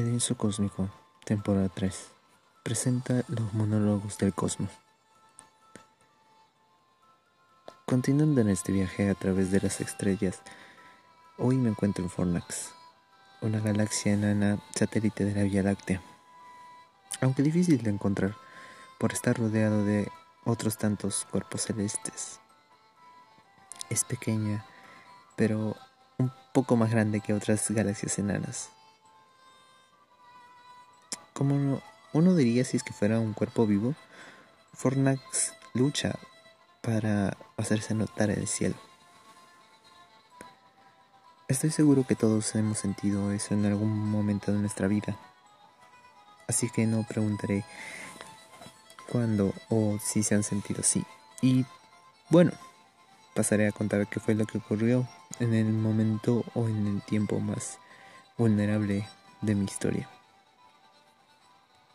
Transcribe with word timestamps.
El 0.00 0.06
lienzo 0.06 0.34
cósmico, 0.34 0.88
temporada 1.26 1.68
3, 1.68 1.94
presenta 2.62 3.22
los 3.28 3.52
monólogos 3.52 4.16
del 4.16 4.32
cosmos. 4.32 4.70
Continuando 7.84 8.40
en 8.40 8.48
este 8.48 8.72
viaje 8.72 9.10
a 9.10 9.14
través 9.14 9.50
de 9.50 9.60
las 9.60 9.82
estrellas, 9.82 10.40
hoy 11.36 11.56
me 11.56 11.68
encuentro 11.68 12.02
en 12.02 12.08
Fornax, 12.08 12.72
una 13.42 13.60
galaxia 13.60 14.14
enana 14.14 14.58
satélite 14.74 15.26
de 15.26 15.34
la 15.34 15.42
Vía 15.42 15.62
Láctea. 15.62 16.00
Aunque 17.20 17.42
difícil 17.42 17.82
de 17.82 17.90
encontrar 17.90 18.34
por 18.98 19.12
estar 19.12 19.36
rodeado 19.36 19.84
de 19.84 20.10
otros 20.46 20.78
tantos 20.78 21.26
cuerpos 21.30 21.60
celestes. 21.66 22.40
Es 23.90 24.04
pequeña, 24.04 24.64
pero 25.36 25.76
un 26.16 26.32
poco 26.54 26.76
más 26.76 26.90
grande 26.90 27.20
que 27.20 27.34
otras 27.34 27.70
galaxias 27.70 28.18
enanas 28.18 28.70
como 31.40 31.80
uno 32.12 32.34
diría 32.34 32.66
si 32.66 32.76
es 32.76 32.82
que 32.82 32.92
fuera 32.92 33.18
un 33.18 33.32
cuerpo 33.32 33.66
vivo, 33.66 33.94
Fornax 34.74 35.54
lucha 35.72 36.18
para 36.82 37.34
hacerse 37.56 37.94
notar 37.94 38.28
en 38.28 38.40
el 38.40 38.46
cielo. 38.46 38.74
Estoy 41.48 41.70
seguro 41.70 42.04
que 42.06 42.14
todos 42.14 42.54
hemos 42.56 42.76
sentido 42.76 43.32
eso 43.32 43.54
en 43.54 43.64
algún 43.64 44.10
momento 44.10 44.52
de 44.52 44.58
nuestra 44.58 44.86
vida, 44.86 45.16
así 46.46 46.68
que 46.68 46.86
no 46.86 47.06
preguntaré 47.08 47.64
cuándo 49.10 49.54
o 49.70 49.98
si 49.98 50.22
se 50.22 50.34
han 50.34 50.42
sentido 50.42 50.82
así. 50.82 51.06
Y 51.40 51.64
bueno, 52.28 52.52
pasaré 53.34 53.66
a 53.66 53.72
contar 53.72 54.06
qué 54.08 54.20
fue 54.20 54.34
lo 54.34 54.44
que 54.44 54.58
ocurrió 54.58 55.08
en 55.38 55.54
el 55.54 55.72
momento 55.72 56.44
o 56.52 56.68
en 56.68 56.86
el 56.86 57.00
tiempo 57.00 57.40
más 57.40 57.78
vulnerable 58.36 59.08
de 59.40 59.54
mi 59.54 59.64
historia 59.64 60.19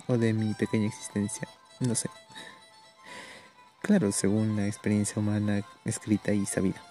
o 0.07 0.17
de 0.17 0.33
mi 0.33 0.53
pequeña 0.53 0.87
existencia, 0.87 1.47
no 1.79 1.95
sé. 1.95 2.09
Claro, 3.81 4.11
según 4.11 4.55
la 4.55 4.65
experiencia 4.65 5.19
humana 5.19 5.61
escrita 5.85 6.33
y 6.33 6.45
sabida. 6.45 6.81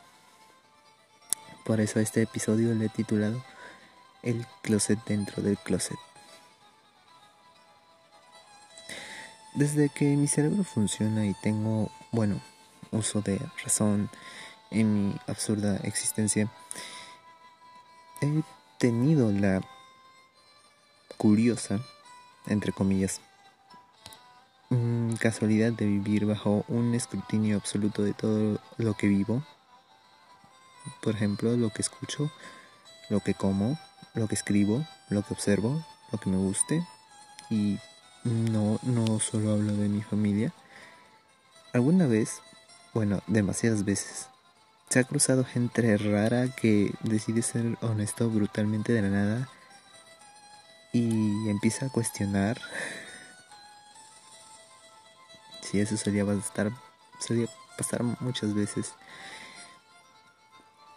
Por 1.65 1.81
eso 1.81 1.99
este 1.99 2.23
episodio 2.23 2.75
le 2.75 2.87
he 2.87 2.89
titulado 2.89 3.43
El 4.23 4.47
closet 4.63 5.03
dentro 5.05 5.43
del 5.43 5.59
closet. 5.59 5.99
Desde 9.55 9.89
que 9.89 10.05
mi 10.17 10.29
cerebro 10.29 10.63
funciona 10.63 11.27
y 11.27 11.35
tengo, 11.35 11.91
bueno, 12.13 12.41
uso 12.91 13.23
de 13.23 13.41
razón 13.63 14.11
en 14.71 15.09
mi 15.09 15.17
absurda 15.27 15.77
existencia, 15.79 16.51
he 18.21 18.43
tenido 18.79 19.33
la 19.33 19.61
curiosa 21.17 21.81
entre 22.47 22.73
comillas, 22.73 23.21
mm, 24.71 25.15
casualidad 25.15 25.73
de 25.73 25.87
vivir 25.87 26.27
bajo 26.27 26.65
un 26.69 26.95
escrutinio 26.95 27.57
absoluto 27.57 28.03
de 28.03 28.13
todo 28.13 28.61
lo 28.79 28.95
que 28.95 29.09
vivo. 29.09 29.43
Por 31.03 31.15
ejemplo, 31.15 31.57
lo 31.57 31.71
que 31.71 31.83
escucho, 31.83 32.31
lo 33.09 33.21
que 33.21 33.35
como, 33.35 33.79
lo 34.15 34.29
que 34.29 34.35
escribo, 34.35 34.87
lo 35.09 35.23
que 35.23 35.35
observo, 35.35 35.85
lo 36.13 36.19
que 36.19 36.31
me 36.31 36.37
guste. 36.37 36.87
Y 37.51 37.79
no, 38.25 38.79
no 38.83 39.21
solo 39.21 39.53
hablo 39.53 39.73
de 39.73 39.89
mi 39.89 40.03
familia. 40.03 40.53
Alguna 41.73 42.07
vez, 42.07 42.41
bueno, 42.93 43.21
demasiadas 43.27 43.85
veces, 43.85 44.29
se 44.89 45.01
ha 45.01 45.05
cruzado 45.05 45.45
gente 45.45 45.97
rara 45.97 46.49
que 46.49 46.95
decide 47.03 47.43
ser 47.43 47.77
honesto 47.81 48.31
brutalmente 48.31 48.93
de 48.93 49.03
la 49.03 49.09
nada 49.09 49.49
y 50.95 51.49
empieza 51.51 51.87
a 51.87 51.89
cuestionar 51.91 52.59
si 55.61 55.81
eso 55.81 55.97
solía 55.97 56.25
pasar, 56.25 56.71
solía 57.19 57.49
pasar 57.77 58.03
muchas 58.21 58.55
veces. 58.55 58.95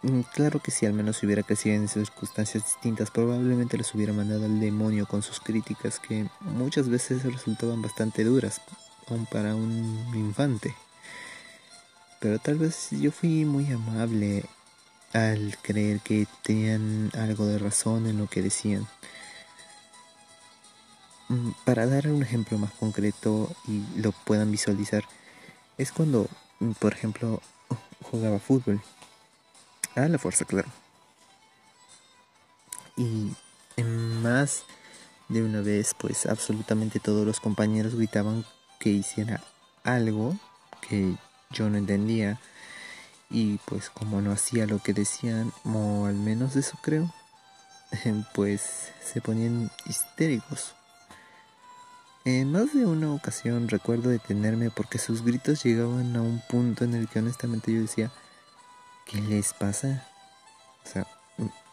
Mm, 0.02 0.20
claro 0.32 0.60
que 0.60 0.70
si 0.70 0.86
al 0.86 0.92
menos 0.92 1.20
hubiera 1.24 1.42
crecido 1.42 1.74
en 1.74 1.88
circunstancias 1.88 2.64
distintas, 2.64 3.10
probablemente 3.10 3.76
les 3.76 3.92
hubiera 3.92 4.12
mandado 4.12 4.44
al 4.44 4.60
demonio 4.60 5.06
con 5.06 5.22
sus 5.22 5.40
críticas 5.40 5.98
que 5.98 6.28
muchas 6.40 6.88
veces 6.88 7.24
resultaban 7.24 7.82
bastante 7.82 8.22
duras, 8.22 8.60
aun 9.08 9.26
para 9.26 9.56
un 9.56 10.12
infante. 10.14 10.76
Pero 12.20 12.38
tal 12.38 12.58
vez 12.58 12.90
yo 12.92 13.10
fui 13.10 13.44
muy 13.44 13.72
amable 13.72 14.44
al 15.12 15.56
creer 15.60 15.98
que 16.00 16.28
tenían 16.42 17.10
algo 17.18 17.46
de 17.46 17.58
razón 17.58 18.06
en 18.06 18.18
lo 18.18 18.28
que 18.28 18.42
decían. 18.42 18.86
Mm, 21.28 21.50
para 21.64 21.86
dar 21.86 22.08
un 22.08 22.22
ejemplo 22.22 22.56
más 22.58 22.72
concreto 22.72 23.54
y 23.66 23.84
lo 24.00 24.12
puedan 24.12 24.50
visualizar, 24.50 25.04
es 25.76 25.92
cuando, 25.92 26.26
mm, 26.60 26.72
por 26.72 26.94
ejemplo, 26.94 27.42
jugaba 28.10 28.38
fútbol. 28.38 28.80
A 29.94 30.08
la 30.08 30.18
fuerza, 30.18 30.44
claro. 30.44 30.68
Y 32.96 33.32
en 33.76 34.22
más 34.22 34.64
de 35.28 35.42
una 35.42 35.60
vez, 35.60 35.94
pues 35.98 36.26
absolutamente 36.26 37.00
todos 37.00 37.26
los 37.26 37.40
compañeros 37.40 37.94
gritaban 37.94 38.44
que 38.80 38.90
hiciera 38.90 39.42
algo 39.84 40.36
que 40.88 41.14
yo 41.50 41.68
no 41.68 41.78
entendía. 41.78 42.40
Y 43.30 43.58
pues 43.66 43.90
como 43.90 44.22
no 44.22 44.32
hacía 44.32 44.66
lo 44.66 44.78
que 44.82 44.94
decían, 44.94 45.52
o 45.64 46.06
al 46.06 46.14
menos 46.14 46.56
eso 46.56 46.78
creo, 46.82 47.12
pues 48.34 48.92
se 49.04 49.20
ponían 49.20 49.70
histéricos 49.86 50.74
en 52.28 52.52
más 52.52 52.74
de 52.74 52.84
una 52.84 53.10
ocasión 53.12 53.68
recuerdo 53.68 54.10
detenerme 54.10 54.70
porque 54.70 54.98
sus 54.98 55.24
gritos 55.24 55.62
llegaban 55.64 56.14
a 56.14 56.20
un 56.20 56.42
punto 56.46 56.84
en 56.84 56.94
el 56.94 57.08
que 57.08 57.20
honestamente 57.20 57.72
yo 57.72 57.80
decía, 57.80 58.10
¿qué 59.06 59.18
les 59.22 59.54
pasa? 59.54 60.06
O 60.84 60.88
sea, 60.88 61.06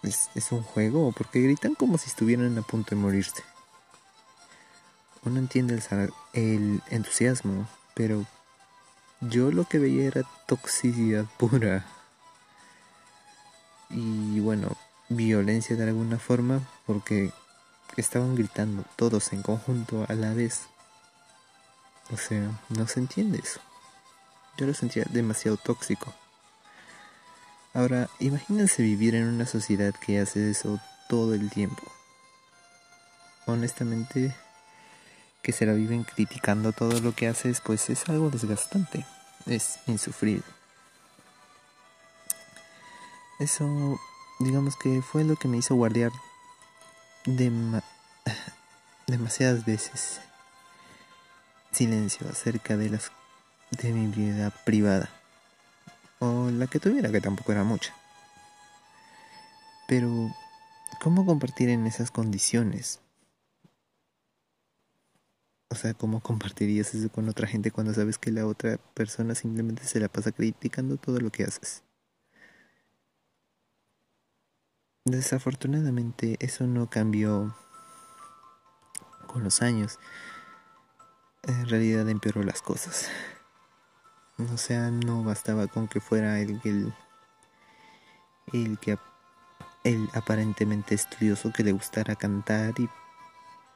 ¿es, 0.02 0.52
un 0.52 0.64
juego? 0.64 1.12
Porque 1.12 1.42
gritan 1.42 1.76
como 1.76 1.98
si 1.98 2.08
estuvieran 2.08 2.58
a 2.58 2.62
punto 2.62 2.96
de 2.96 3.02
morirse. 3.02 3.44
Uno 5.26 5.40
entiende 5.40 5.74
el, 5.92 6.14
el 6.34 6.82
entusiasmo, 6.90 7.68
pero 7.94 8.26
yo 9.20 9.52
lo 9.52 9.66
que 9.66 9.80
veía 9.80 10.06
era 10.06 10.24
toxicidad 10.48 11.26
pura. 11.38 11.86
Y 13.90 14.40
bueno, 14.40 14.78
violencia 15.10 15.76
de 15.76 15.84
alguna 15.84 16.18
forma, 16.18 16.62
porque 16.86 17.34
estaban 17.97 18.35
gritando 18.35 18.84
todos 18.96 19.34
en 19.34 19.41
conjunto 19.41 20.06
a 20.07 20.13
la 20.13 20.34
vez. 20.34 20.68
O 22.12 22.18
sea, 22.18 22.51
no 22.69 22.88
se 22.88 23.00
entiende 23.00 23.40
eso. 23.40 23.59
Yo 24.57 24.66
lo 24.66 24.73
sentía 24.73 25.06
demasiado 25.09 25.57
tóxico. 25.57 26.13
Ahora, 27.74 28.09
imagínense 28.19 28.84
vivir 28.84 29.16
en 29.16 29.28
una 29.28 29.45
sociedad 29.45 29.94
que 29.94 30.19
hace 30.19 30.51
eso 30.51 30.79
todo 31.09 31.34
el 31.34 31.50
tiempo. 31.50 31.84
Honestamente, 33.47 34.35
que 35.41 35.51
se 35.51 35.66
la 35.66 35.74
viven 35.74 36.03
criticando 36.03 36.72
todo 36.72 37.00
lo 37.01 37.13
que 37.13 37.28
haces, 37.28 37.62
pues 37.62 37.90
es 37.90 38.07
algo 38.07 38.29
desgastante. 38.29 39.06
Es 39.45 39.79
insufrible. 39.88 40.44
Eso, 43.40 44.00
digamos 44.40 44.75
que 44.78 45.01
fue 45.01 45.24
lo 45.24 45.35
que 45.35 45.47
me 45.47 45.57
hizo 45.57 45.75
guardiar 45.75 46.12
demasiadas 49.08 49.66
veces 49.66 50.22
silencio 51.72 52.28
acerca 52.30 52.78
de 52.78 52.90
las 52.90 53.12
de 53.72 53.91
mi 53.91 54.08
vida 54.08 54.52
privada. 54.63 55.09
O 56.19 56.50
la 56.50 56.68
que 56.68 56.80
tuviera 56.80 57.12
que 57.12 57.22
tampoco 57.22 57.51
era 57.51 57.63
mucha. 57.63 57.94
Pero 59.88 60.31
cómo 61.01 61.25
compartir 61.25 61.69
en 61.69 61.88
esas 61.88 62.12
condiciones 62.12 63.00
o 65.69 65.75
sea 65.75 65.94
cómo 65.94 66.22
compartirías 66.22 66.94
eso 66.94 67.10
con 67.10 67.27
otra 67.27 67.48
gente 67.48 67.72
cuando 67.72 67.94
sabes 67.94 68.18
que 68.18 68.31
la 68.31 68.45
otra 68.45 68.77
persona 68.94 69.36
simplemente 69.36 69.83
se 69.83 70.00
la 70.00 70.07
pasa 70.07 70.31
criticando 70.31 70.95
todo 70.98 71.19
lo 71.19 71.31
que 71.31 71.44
haces 71.44 71.83
Desafortunadamente 75.07 76.36
eso 76.40 76.66
no 76.66 76.90
cambió 76.90 77.56
con 79.28 79.44
los 79.44 79.62
años. 79.62 80.00
En 81.44 81.69
realidad 81.69 82.10
empeoró 82.10 82.42
las 82.42 82.63
cosas. 82.63 83.07
O 84.52 84.57
sea, 84.57 84.90
no 84.90 85.24
bastaba 85.24 85.68
con 85.68 85.88
que 85.88 86.02
fuera 86.02 86.40
el, 86.40 86.60
el, 86.63 86.92
el 88.52 88.80
que 88.80 88.98
el 89.84 90.10
aparentemente 90.16 90.96
estudioso 90.96 91.54
que 91.54 91.63
le 91.63 91.72
gustara 91.72 92.16
cantar 92.16 92.74
y 92.80 92.90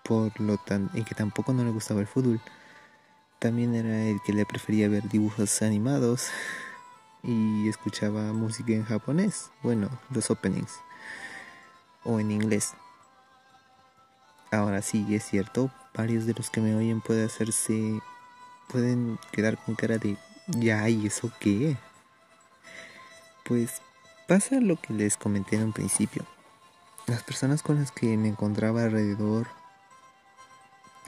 por 0.04 0.42
lo 0.42 0.58
tan 0.58 0.90
y 0.96 1.04
que 1.04 1.14
tampoco 1.14 1.54
no 1.54 1.64
le 1.64 1.70
gustaba 1.70 2.02
el 2.02 2.08
fútbol. 2.08 2.42
También 3.38 3.76
era 3.76 4.02
el 4.02 4.20
que 4.26 4.34
le 4.34 4.48
prefería 4.48 4.90
ver 4.90 5.08
dibujos 5.08 5.62
animados 5.62 6.30
y 7.22 7.70
escuchaba 7.70 8.34
música 8.34 8.72
en 8.72 8.84
japonés, 8.84 9.52
bueno, 9.62 9.92
los 10.10 10.32
openings 10.32 10.80
o 12.04 12.20
en 12.20 12.32
inglés. 12.32 12.74
Ahora 14.52 14.82
sí, 14.82 15.06
es 15.14 15.26
cierto, 15.26 15.70
varios 15.94 16.26
de 16.26 16.34
los 16.34 16.50
que 16.50 16.62
me 16.62 16.76
oyen 16.76 17.02
pueden 17.02 17.26
hacerse, 17.26 18.02
pueden 18.68 19.20
quedar 19.32 19.58
con 19.58 19.76
cara 19.76 19.98
de, 19.98 20.18
ya, 20.48 20.90
¿y 20.90 21.08
eso 21.08 21.32
qué? 21.40 21.78
Pues 23.46 23.82
pasa 24.28 24.60
lo 24.60 24.76
que 24.76 24.94
les 24.94 25.18
comenté 25.18 25.56
en 25.56 25.66
un 25.66 25.74
principio. 25.74 26.26
Las 27.06 27.24
personas 27.24 27.62
con 27.62 27.80
las 27.80 27.92
que 27.92 28.18
me 28.18 28.28
encontraba 28.28 28.84
alrededor, 28.84 29.48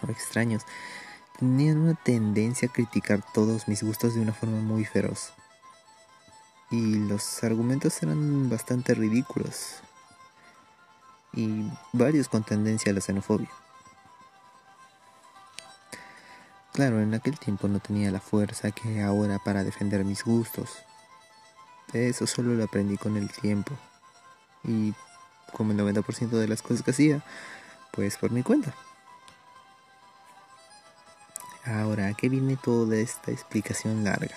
o 0.07 0.11
extraños, 0.11 0.63
tenían 1.39 1.77
una 1.77 1.95
tendencia 1.95 2.67
a 2.67 2.71
criticar 2.71 3.23
todos 3.33 3.67
mis 3.67 3.83
gustos 3.83 4.13
de 4.13 4.21
una 4.21 4.33
forma 4.33 4.59
muy 4.59 4.85
feroz. 4.85 5.33
Y 6.69 6.95
los 6.95 7.43
argumentos 7.43 8.01
eran 8.03 8.49
bastante 8.49 8.93
ridículos. 8.93 9.81
Y 11.33 11.69
varios 11.93 12.27
con 12.27 12.43
tendencia 12.43 12.91
a 12.91 12.95
la 12.95 13.01
xenofobia. 13.01 13.49
Claro, 16.73 17.01
en 17.01 17.13
aquel 17.13 17.37
tiempo 17.37 17.67
no 17.67 17.79
tenía 17.79 18.11
la 18.11 18.21
fuerza 18.21 18.71
que 18.71 19.01
ahora 19.01 19.39
para 19.39 19.63
defender 19.63 20.05
mis 20.05 20.23
gustos. 20.23 20.69
Eso 21.93 22.25
solo 22.27 22.53
lo 22.53 22.63
aprendí 22.63 22.97
con 22.97 23.17
el 23.17 23.29
tiempo. 23.29 23.73
Y 24.63 24.93
como 25.51 25.73
el 25.73 25.79
90% 25.79 26.29
de 26.29 26.47
las 26.47 26.61
cosas 26.61 26.83
que 26.83 26.91
hacía, 26.91 27.23
pues 27.91 28.17
por 28.17 28.31
mi 28.31 28.41
cuenta. 28.41 28.73
Ahora, 31.65 32.07
¿a 32.07 32.13
qué 32.13 32.29
viene 32.29 32.55
toda 32.55 32.95
esta 32.97 33.31
explicación 33.31 34.03
larga? 34.03 34.35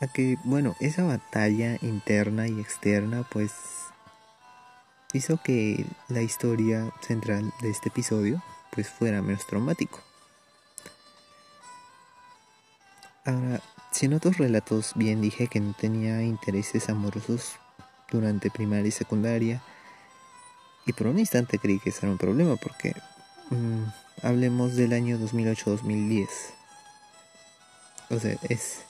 A 0.00 0.06
que, 0.06 0.38
bueno, 0.44 0.76
esa 0.80 1.02
batalla 1.02 1.76
interna 1.82 2.46
y 2.46 2.60
externa, 2.60 3.24
pues 3.28 3.52
hizo 5.12 5.40
que 5.42 5.86
la 6.08 6.22
historia 6.22 6.92
central 7.00 7.52
de 7.60 7.70
este 7.70 7.88
episodio, 7.88 8.42
pues 8.70 8.88
fuera 8.88 9.22
menos 9.22 9.46
traumático. 9.46 10.00
Ahora, 13.24 13.60
si 13.90 14.06
en 14.06 14.14
otros 14.14 14.38
relatos 14.38 14.92
bien 14.94 15.20
dije 15.20 15.48
que 15.48 15.60
no 15.60 15.74
tenía 15.74 16.22
intereses 16.22 16.88
amorosos 16.88 17.56
durante 18.10 18.50
primaria 18.50 18.88
y 18.88 18.92
secundaria, 18.92 19.62
y 20.86 20.92
por 20.92 21.06
un 21.08 21.18
instante 21.18 21.58
creí 21.58 21.78
que 21.78 21.90
eso 21.90 22.00
era 22.02 22.12
un 22.12 22.18
problema 22.18 22.56
porque 22.56 22.94
mm, 23.50 23.82
hablemos 24.22 24.76
del 24.76 24.92
año 24.94 25.18
2008-2010. 25.18 26.28
O 28.10 28.18
sea, 28.18 28.38
es 28.48 28.87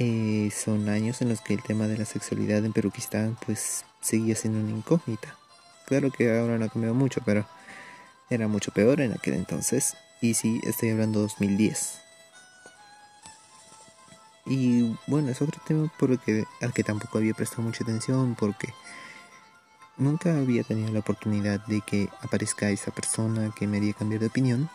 eh, 0.00 0.50
son 0.54 0.88
años 0.88 1.20
en 1.22 1.28
los 1.28 1.40
que 1.40 1.54
el 1.54 1.62
tema 1.62 1.88
de 1.88 1.98
la 1.98 2.04
sexualidad 2.04 2.64
en 2.64 2.72
Peruquistán 2.72 3.36
pues 3.44 3.84
seguía 4.00 4.36
siendo 4.36 4.60
una 4.60 4.70
incógnita. 4.70 5.34
Claro 5.86 6.12
que 6.12 6.38
ahora 6.38 6.56
no 6.56 6.66
ha 6.66 6.68
cambiado 6.68 6.94
mucho, 6.94 7.20
pero 7.24 7.44
era 8.30 8.46
mucho 8.46 8.70
peor 8.70 9.00
en 9.00 9.12
aquel 9.12 9.34
entonces. 9.34 9.96
Y 10.20 10.34
sí, 10.34 10.60
estoy 10.62 10.90
hablando 10.90 11.20
2010. 11.20 11.98
Y 14.46 14.96
bueno, 15.08 15.30
es 15.30 15.42
otro 15.42 15.60
tema 15.66 15.92
porque, 15.98 16.44
al 16.60 16.72
que 16.72 16.84
tampoco 16.84 17.18
había 17.18 17.34
prestado 17.34 17.62
mucha 17.62 17.82
atención 17.82 18.36
porque 18.36 18.72
nunca 19.96 20.36
había 20.38 20.62
tenido 20.62 20.92
la 20.92 21.00
oportunidad 21.00 21.66
de 21.66 21.80
que 21.80 22.08
aparezca 22.22 22.70
esa 22.70 22.92
persona 22.92 23.52
que 23.54 23.66
me 23.66 23.78
haría 23.78 23.94
cambiar 23.94 24.20
de 24.20 24.28
opinión. 24.28 24.70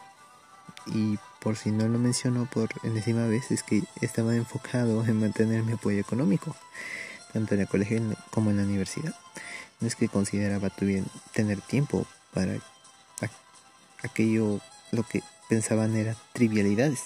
Y 0.88 1.18
por 1.40 1.56
si 1.56 1.72
no 1.72 1.88
lo 1.88 2.00
menciono 2.00 2.48
por 2.52 2.70
enésima 2.84 3.26
vez, 3.28 3.52
es 3.52 3.64
que 3.64 3.84
estaba 4.02 4.36
enfocado 4.36 5.04
en 5.06 5.20
mantener 5.20 5.64
mi 5.64 5.74
apoyo 5.74 6.00
económico, 6.00 6.56
tanto 7.32 7.56
en 7.56 7.62
el 7.62 7.68
colegio 7.68 8.02
como 8.32 8.52
en 8.52 8.58
la 8.58 8.64
universidad. 8.64 9.16
No 9.80 9.88
es 9.88 9.96
que 9.96 10.10
consideraba 10.10 10.70
tener 11.34 11.62
tiempo 11.62 12.06
para 12.34 12.58
aquello, 14.04 14.60
lo 14.92 15.04
que 15.04 15.24
pensaban 15.50 15.96
eran 15.96 16.18
trivialidades 16.34 17.04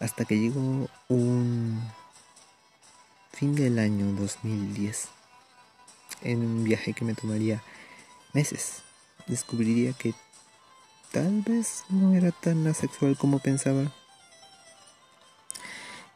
hasta 0.00 0.24
que 0.24 0.38
llegó 0.38 0.88
un 1.08 1.80
fin 3.32 3.54
del 3.54 3.78
año 3.78 4.12
2010 4.12 5.08
en 6.22 6.44
un 6.44 6.64
viaje 6.64 6.92
que 6.92 7.04
me 7.04 7.14
tomaría 7.14 7.62
meses 8.32 8.82
descubriría 9.26 9.92
que 9.92 10.14
tal 11.14 11.40
vez 11.40 11.84
no 11.88 12.12
era 12.14 12.30
tan 12.30 12.66
asexual 12.66 13.16
como 13.16 13.38
pensaba 13.38 13.90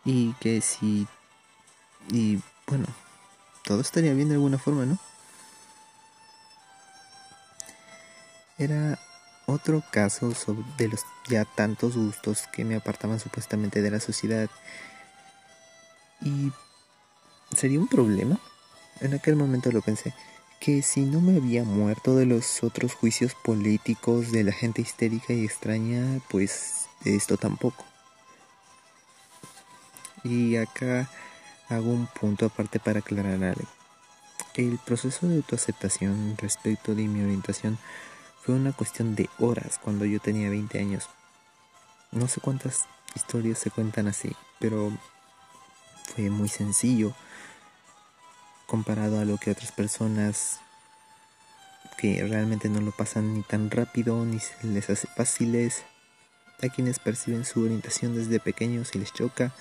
y 0.05 0.35
que 0.35 0.61
si 0.61 1.07
y 2.11 2.39
bueno 2.67 2.87
todo 3.65 3.81
estaría 3.81 4.13
bien 4.13 4.29
de 4.29 4.35
alguna 4.35 4.59
forma 4.59 4.85
no 4.85 4.99
era 8.59 8.99
otro 9.49 9.83
caso 9.91 10.35
de 10.77 10.89
los 10.89 11.07
ya 11.29 11.45
tantos 11.47 11.97
gustos 11.97 12.47
que 12.53 12.65
me 12.65 12.77
apartaban 12.77 13.19
supuestamente 13.19 13.81
de 13.81 13.91
la 13.91 14.01
sociedad. 14.01 14.51
Y 16.21 16.53
sería 17.57 17.79
un 17.79 17.89
problema. 17.89 18.39
En 19.01 19.15
aquel 19.15 19.37
momento 19.37 19.71
lo 19.73 19.81
pensé, 19.81 20.13
que 20.61 20.83
si 20.83 21.03
no 21.03 21.21
me 21.21 21.37
había 21.37 21.65
muerto 21.65 22.17
de 22.17 22.27
los 22.27 22.63
otros 22.65 22.95
juicios 22.95 23.35
políticos 23.35 24.33
de 24.33 24.45
la 24.45 24.53
gente 24.53 24.83
histérica 24.83 25.33
y 25.33 25.45
extraña, 25.45 26.21
pues 26.29 26.89
esto 27.05 27.37
tampoco. 27.37 27.85
Y 30.25 30.57
acá 30.57 31.09
hago 31.69 31.91
un 31.91 32.07
punto 32.07 32.47
aparte 32.47 32.81
para 32.81 33.01
aclarar 33.01 33.43
algo. 33.45 33.69
El 34.55 34.79
proceso 34.79 35.29
de 35.29 35.37
autoaceptación 35.37 36.37
respecto 36.39 36.95
de 36.95 37.05
mi 37.05 37.23
orientación 37.23 37.79
fue 38.43 38.57
una 38.57 38.73
cuestión 38.73 39.15
de 39.15 39.29
horas 39.39 39.79
cuando 39.79 40.05
yo 40.05 40.19
tenía 40.19 40.51
20 40.51 40.79
años. 40.79 41.09
No 42.11 42.27
sé 42.27 42.41
cuántas 42.41 42.87
historias 43.15 43.59
se 43.59 43.71
cuentan 43.71 44.09
así, 44.09 44.35
pero 44.59 44.91
fue 46.15 46.31
muy 46.31 46.49
sencillo 46.49 47.15
comparado 48.69 49.19
a 49.19 49.25
lo 49.25 49.39
que 49.39 49.51
otras 49.51 49.73
personas 49.73 50.61
que 51.97 52.23
realmente 52.23 52.69
no 52.69 52.81
lo 52.81 52.93
pasan 52.93 53.35
ni 53.35 53.43
tan 53.43 53.71
rápido 53.71 54.25
ni 54.25 54.39
se 54.39 54.55
les 54.67 54.89
hace 54.91 55.09
fáciles, 55.09 55.83
a 56.63 56.69
quienes 56.69 56.99
perciben 56.99 57.45
su 57.45 57.65
orientación 57.65 58.15
desde 58.15 58.41
pequeños 58.41 58.95
y 58.95 58.99
les 58.99 59.13
choca, 59.13 59.53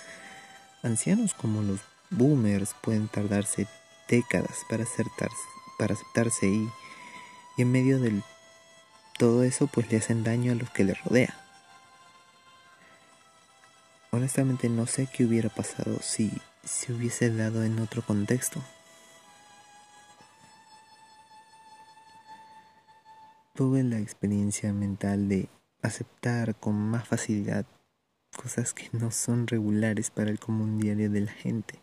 ancianos 0.84 1.34
como 1.34 1.62
los 1.62 1.80
boomers 2.10 2.76
pueden 2.82 3.08
tardarse 3.08 3.68
décadas 4.10 4.66
para 4.70 4.84
aceptarse, 4.84 5.36
para 5.80 5.94
aceptarse 5.94 6.48
y, 6.48 6.70
y 7.58 7.62
en 7.62 7.72
medio 7.72 8.00
del 8.00 8.24
todo 9.18 9.44
eso 9.44 9.68
pues 9.68 9.90
le 9.90 9.98
hacen 9.98 10.24
daño 10.24 10.52
a 10.52 10.56
los 10.56 10.70
que 10.70 10.84
le 10.84 10.94
rodean. 10.94 11.34
Honestamente 14.12 14.68
no 14.70 14.86
sé 14.86 15.08
qué 15.08 15.26
hubiera 15.26 15.50
pasado 15.50 16.00
si 16.02 16.32
se 16.66 16.92
hubiese 16.92 17.34
dado 17.34 17.64
en 17.64 17.80
otro 17.80 18.02
contexto. 18.02 18.62
Tuve 23.58 23.82
la 23.82 23.98
experiencia 23.98 24.72
mental 24.72 25.28
de 25.30 25.50
aceptar 25.82 26.54
con 26.60 26.76
más 26.76 27.08
facilidad 27.08 27.66
cosas 28.40 28.76
que 28.76 28.88
no 28.92 29.10
son 29.10 29.48
regulares 29.48 30.12
para 30.12 30.30
el 30.30 30.38
común 30.38 30.78
diario 30.78 31.10
de 31.10 31.22
la 31.22 31.32
gente. 31.32 31.82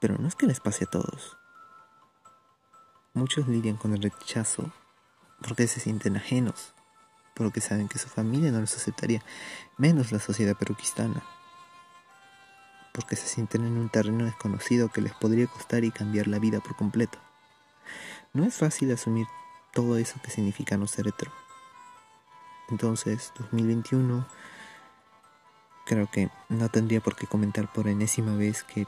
Pero 0.00 0.18
no 0.18 0.26
es 0.26 0.34
que 0.34 0.48
les 0.48 0.58
pase 0.58 0.86
a 0.86 0.90
todos. 0.90 1.36
Muchos 3.12 3.46
lidian 3.46 3.76
con 3.76 3.94
el 3.94 4.02
rechazo 4.02 4.72
porque 5.46 5.68
se 5.68 5.78
sienten 5.78 6.16
ajenos, 6.16 6.74
porque 7.36 7.60
saben 7.60 7.86
que 7.86 8.00
su 8.00 8.08
familia 8.08 8.50
no 8.50 8.58
los 8.58 8.74
aceptaría, 8.74 9.22
menos 9.78 10.10
la 10.10 10.18
sociedad 10.18 10.56
peruquistana, 10.56 11.22
porque 12.92 13.14
se 13.14 13.28
sienten 13.28 13.64
en 13.64 13.78
un 13.78 13.88
terreno 13.88 14.24
desconocido 14.24 14.88
que 14.88 15.00
les 15.00 15.14
podría 15.14 15.46
costar 15.46 15.84
y 15.84 15.92
cambiar 15.92 16.26
la 16.26 16.40
vida 16.40 16.58
por 16.58 16.74
completo. 16.74 17.20
No 18.32 18.42
es 18.42 18.56
fácil 18.56 18.92
asumir 18.92 19.28
todo 19.74 19.98
eso 19.98 20.20
que 20.22 20.30
significa 20.30 20.76
no 20.76 20.86
ser 20.86 21.08
hetero. 21.08 21.32
Entonces, 22.70 23.32
2021, 23.38 24.26
creo 25.84 26.10
que 26.10 26.30
no 26.48 26.68
tendría 26.70 27.00
por 27.00 27.16
qué 27.16 27.26
comentar 27.26 27.70
por 27.72 27.88
enésima 27.88 28.34
vez 28.36 28.62
que 28.62 28.86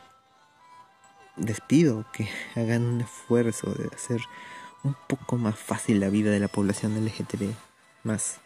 les 1.36 1.60
pido 1.60 2.06
que 2.12 2.28
hagan 2.56 2.84
un 2.84 3.00
esfuerzo 3.02 3.72
de 3.72 3.94
hacer 3.94 4.22
un 4.82 4.96
poco 5.08 5.36
más 5.36 5.58
fácil 5.58 6.00
la 6.00 6.08
vida 6.08 6.30
de 6.30 6.40
la 6.40 6.48
población 6.48 6.94
LGTB 7.04 7.52
más. 8.04 8.38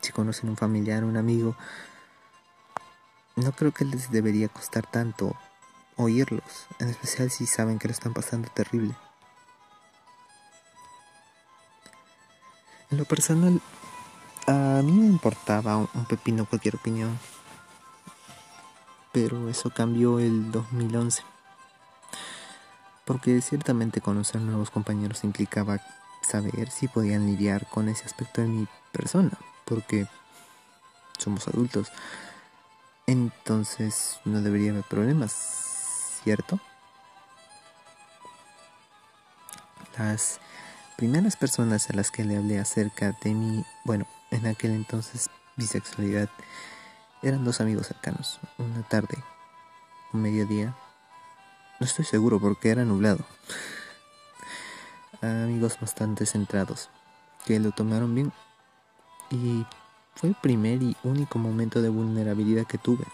Si 0.00 0.12
conocen 0.12 0.50
un 0.50 0.56
familiar, 0.56 1.02
un 1.02 1.16
amigo, 1.16 1.56
no 3.36 3.52
creo 3.52 3.72
que 3.72 3.86
les 3.86 4.10
debería 4.10 4.48
costar 4.48 4.86
tanto 4.86 5.34
oírlos, 5.96 6.66
en 6.78 6.90
especial 6.90 7.30
si 7.30 7.46
saben 7.46 7.78
que 7.78 7.88
lo 7.88 7.92
están 7.92 8.12
pasando 8.12 8.48
terrible. 8.50 8.94
En 12.94 12.98
lo 12.98 13.06
personal, 13.06 13.60
a 14.46 14.80
mí 14.84 14.92
me 14.92 15.06
importaba 15.06 15.78
un 15.78 16.04
pepino 16.06 16.46
cualquier 16.46 16.76
opinión, 16.76 17.18
pero 19.10 19.48
eso 19.48 19.70
cambió 19.70 20.20
el 20.20 20.52
2011 20.52 21.24
porque 23.04 23.40
ciertamente 23.42 24.00
conocer 24.00 24.40
nuevos 24.40 24.70
compañeros 24.70 25.24
implicaba 25.24 25.80
saber 26.22 26.70
si 26.70 26.86
podían 26.86 27.26
lidiar 27.26 27.68
con 27.68 27.88
ese 27.88 28.04
aspecto 28.04 28.42
de 28.42 28.46
mi 28.46 28.68
persona, 28.92 29.36
porque 29.64 30.06
somos 31.18 31.48
adultos. 31.48 31.90
Entonces 33.08 34.20
no 34.24 34.40
debería 34.40 34.70
haber 34.70 34.84
problemas, 34.84 35.32
¿cierto? 36.22 36.60
Las 39.98 40.38
primeras 40.96 41.36
personas 41.36 41.90
a 41.90 41.94
las 41.94 42.10
que 42.10 42.24
le 42.24 42.36
hablé 42.36 42.58
acerca 42.58 43.12
de 43.22 43.34
mi, 43.34 43.64
bueno, 43.84 44.06
en 44.30 44.46
aquel 44.46 44.72
entonces 44.72 45.28
bisexualidad, 45.56 46.28
eran 47.22 47.44
dos 47.44 47.60
amigos 47.60 47.86
cercanos. 47.86 48.40
Una 48.58 48.82
tarde, 48.82 49.16
un 50.12 50.22
mediodía, 50.22 50.74
no 51.80 51.86
estoy 51.86 52.04
seguro 52.04 52.40
porque 52.40 52.70
era 52.70 52.84
nublado. 52.84 53.24
Amigos 55.20 55.78
bastante 55.80 56.26
centrados, 56.26 56.90
que 57.46 57.58
lo 57.58 57.70
tomaron 57.72 58.14
bien. 58.14 58.32
Y 59.30 59.66
fue 60.14 60.28
el 60.28 60.34
primer 60.34 60.82
y 60.82 60.96
único 61.02 61.38
momento 61.38 61.80
de 61.80 61.88
vulnerabilidad 61.88 62.66
que 62.66 62.78
tuve. 62.78 63.04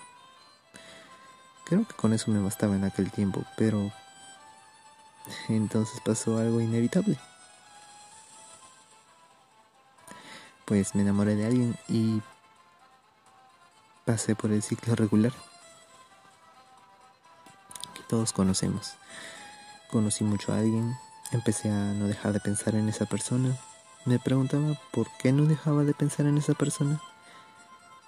Creo 1.67 1.87
que 1.87 1.95
con 1.95 2.13
eso 2.13 2.31
me 2.33 2.43
bastaba 2.43 2.75
en 2.75 2.85
aquel 2.85 3.13
tiempo, 3.13 3.45
pero 3.57 3.93
entonces 5.49 6.01
pasó 6.05 6.39
algo 6.39 6.61
inevitable. 6.61 7.19
Pues 10.71 10.95
me 10.95 11.03
enamoré 11.03 11.35
de 11.35 11.47
alguien 11.47 11.77
y 11.89 12.23
pasé 14.05 14.37
por 14.37 14.53
el 14.53 14.63
ciclo 14.63 14.95
regular 14.95 15.33
que 17.93 18.05
todos 18.09 18.33
conocemos. 18.33 18.93
Conocí 19.91 20.23
mucho 20.23 20.53
a 20.53 20.59
alguien, 20.59 20.95
empecé 21.33 21.71
a 21.71 21.93
no 21.95 22.07
dejar 22.07 22.33
de 22.33 22.39
pensar 22.39 22.77
en 22.77 22.89
esa 22.89 23.07
persona. 23.07 23.59
Me 24.05 24.21
preguntaba 24.21 24.81
por 24.93 25.09
qué 25.19 25.33
no 25.33 25.47
dejaba 25.47 25.83
de 25.83 25.93
pensar 25.93 26.27
en 26.27 26.39
esa 26.39 26.55
persona. 26.55 27.01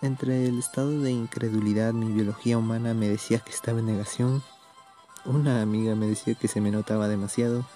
Entre 0.01 0.47
el 0.47 0.61
estado 0.61 1.01
de 1.01 1.11
incredulidad, 1.11 1.93
mi 1.93 2.13
biología 2.13 2.59
humana 2.59 2.95
me 2.95 3.09
decía 3.09 3.41
que 3.41 3.51
estaba 3.51 3.81
en 3.81 3.87
negación. 3.87 4.41
Una 5.25 5.63
amiga 5.63 5.97
me 5.97 6.07
decía 6.07 6.37
que 6.37 6.47
se 6.47 6.61
me 6.61 6.71
notaba 6.71 7.09
demasiado. 7.09 7.67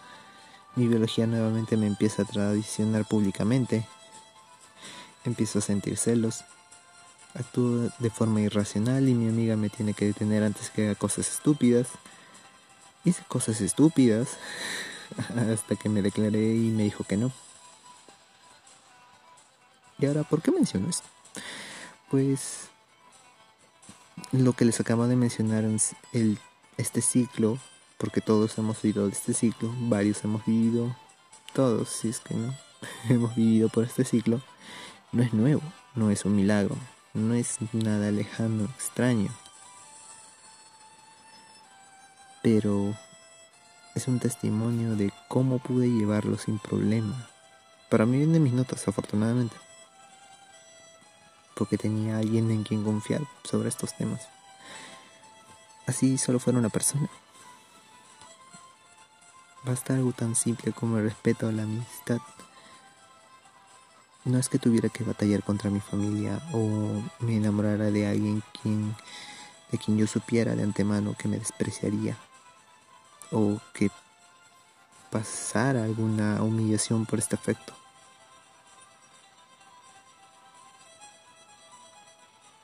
Mi 0.76 0.86
biología 0.86 1.26
nuevamente 1.26 1.76
me 1.76 1.88
empieza 1.88 2.22
a 2.22 2.26
traicionar 2.26 3.04
públicamente. 3.04 3.84
Empiezo 5.26 5.58
a 5.58 5.62
sentir 5.62 5.98
celos. 5.98 6.44
Actúo 7.34 7.90
de 7.98 8.10
forma 8.10 8.40
irracional 8.40 9.08
y 9.08 9.14
mi 9.14 9.28
amiga 9.28 9.56
me 9.56 9.68
tiene 9.68 9.92
que 9.92 10.06
detener 10.06 10.42
antes 10.42 10.70
que 10.70 10.86
haga 10.86 10.94
cosas 10.94 11.28
estúpidas. 11.28 11.88
Hice 13.04 13.22
cosas 13.28 13.60
estúpidas 13.60 14.38
hasta 15.52 15.76
que 15.76 15.88
me 15.88 16.00
declaré 16.00 16.54
y 16.54 16.70
me 16.70 16.84
dijo 16.84 17.04
que 17.04 17.16
no. 17.16 17.32
Y 19.98 20.06
ahora, 20.06 20.22
¿por 20.22 20.42
qué 20.42 20.50
menciono 20.50 20.88
esto? 20.88 21.06
Pues 22.10 22.68
lo 24.32 24.52
que 24.52 24.64
les 24.64 24.80
acabo 24.80 25.06
de 25.06 25.16
mencionar 25.16 25.64
es 25.64 25.94
el, 26.12 26.38
este 26.76 27.00
ciclo, 27.00 27.58
porque 27.98 28.20
todos 28.20 28.56
hemos 28.58 28.80
vivido 28.82 29.08
este 29.08 29.34
ciclo, 29.34 29.72
varios 29.80 30.22
hemos 30.24 30.44
vivido, 30.44 30.94
todos, 31.52 31.88
si 31.88 32.08
es 32.08 32.20
que 32.20 32.34
no, 32.34 32.54
hemos 33.08 33.34
vivido 33.34 33.68
por 33.68 33.84
este 33.84 34.04
ciclo, 34.04 34.42
no 35.16 35.22
es 35.22 35.32
nuevo, 35.32 35.62
no 35.94 36.10
es 36.10 36.26
un 36.26 36.36
milagro, 36.36 36.76
no 37.14 37.32
es 37.32 37.56
nada 37.72 38.10
lejano, 38.10 38.64
extraño. 38.64 39.30
Pero 42.42 42.94
es 43.94 44.08
un 44.08 44.20
testimonio 44.20 44.94
de 44.94 45.10
cómo 45.26 45.58
pude 45.58 45.88
llevarlo 45.88 46.36
sin 46.36 46.58
problema. 46.58 47.30
Para 47.88 48.04
mí 48.04 48.18
vienen 48.18 48.42
mis 48.42 48.52
notas, 48.52 48.86
afortunadamente. 48.88 49.56
Porque 51.54 51.78
tenía 51.78 52.18
alguien 52.18 52.50
en 52.50 52.62
quien 52.62 52.84
confiar 52.84 53.22
sobre 53.42 53.70
estos 53.70 53.96
temas. 53.96 54.28
Así 55.86 56.18
solo 56.18 56.38
fuera 56.38 56.58
una 56.58 56.68
persona. 56.68 57.08
Basta 59.64 59.94
algo 59.94 60.12
tan 60.12 60.36
simple 60.36 60.72
como 60.72 60.98
el 60.98 61.04
respeto 61.04 61.48
a 61.48 61.52
la 61.52 61.62
amistad 61.62 62.18
no 64.26 64.38
es 64.38 64.48
que 64.48 64.58
tuviera 64.58 64.88
que 64.88 65.04
batallar 65.04 65.42
contra 65.42 65.70
mi 65.70 65.80
familia 65.80 66.42
o 66.52 67.00
me 67.20 67.36
enamorara 67.36 67.92
de 67.92 68.08
alguien 68.08 68.42
quien, 68.60 68.94
de 69.70 69.78
quien 69.78 69.96
yo 69.96 70.06
supiera 70.08 70.56
de 70.56 70.64
antemano 70.64 71.14
que 71.16 71.28
me 71.28 71.38
despreciaría 71.38 72.16
o 73.30 73.60
que 73.72 73.88
pasara 75.12 75.84
alguna 75.84 76.42
humillación 76.42 77.06
por 77.06 77.20
este 77.20 77.36
afecto. 77.36 77.72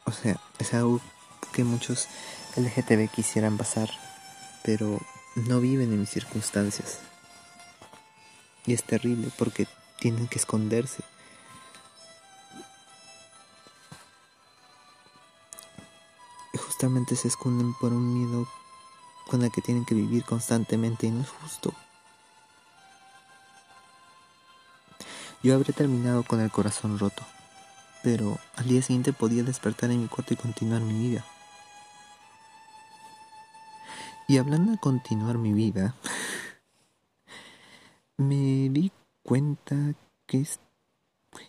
O 0.05 0.11
sea, 0.11 0.41
es 0.59 0.75
algo 0.75 1.01
que 1.53 1.63
muchos 1.63 2.09
LGTB 2.57 3.09
quisieran 3.09 3.57
pasar, 3.57 3.89
pero 4.65 4.99
no 5.37 5.61
viven 5.61 5.93
en 5.93 6.01
mis 6.01 6.11
circunstancias. 6.11 6.99
Y 8.67 8.75
es 8.75 8.83
terrible 8.83 9.31
porque 9.39 9.69
tienen 10.01 10.27
que 10.27 10.39
esconderse 10.39 11.05
se 17.15 17.29
esconden 17.29 17.75
por 17.75 17.93
un 17.93 18.13
miedo 18.13 18.49
con 19.31 19.45
el 19.45 19.53
que 19.53 19.63
tienen 19.63 19.85
que 19.85 19.95
vivir 19.95 20.25
constantemente 20.25 21.07
y 21.07 21.13
no 21.13 21.21
es 21.21 21.29
justo. 21.29 21.73
Yo 25.45 25.55
habré 25.55 25.73
terminado 25.73 26.25
con 26.25 26.41
el 26.41 26.51
corazón 26.51 26.99
roto, 26.99 27.23
pero 28.03 28.37
al 28.57 28.67
día 28.67 28.83
siguiente 28.83 29.13
podía 29.13 29.45
despertar 29.45 29.93
en 29.93 30.03
mi 30.03 30.09
cuarto 30.09 30.35
y 30.35 30.37
continuar 30.37 30.81
mi 30.83 30.99
vida. 31.11 31.25
Y 34.27 34.39
hablando 34.39 34.73
de 34.73 34.79
continuar 34.79 35.39
mi 35.39 35.53
vida, 35.53 35.95
me 38.17 38.71
di 38.71 38.91
cuenta 39.23 39.95
que 40.27 40.41
es 40.41 40.59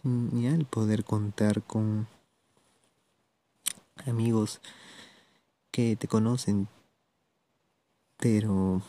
genial 0.03 0.65
poder 0.65 1.03
contar 1.03 1.63
con 1.63 2.07
amigos 4.05 4.61
que 5.73 5.95
te 5.95 6.07
conocen, 6.07 6.67
pero 8.19 8.83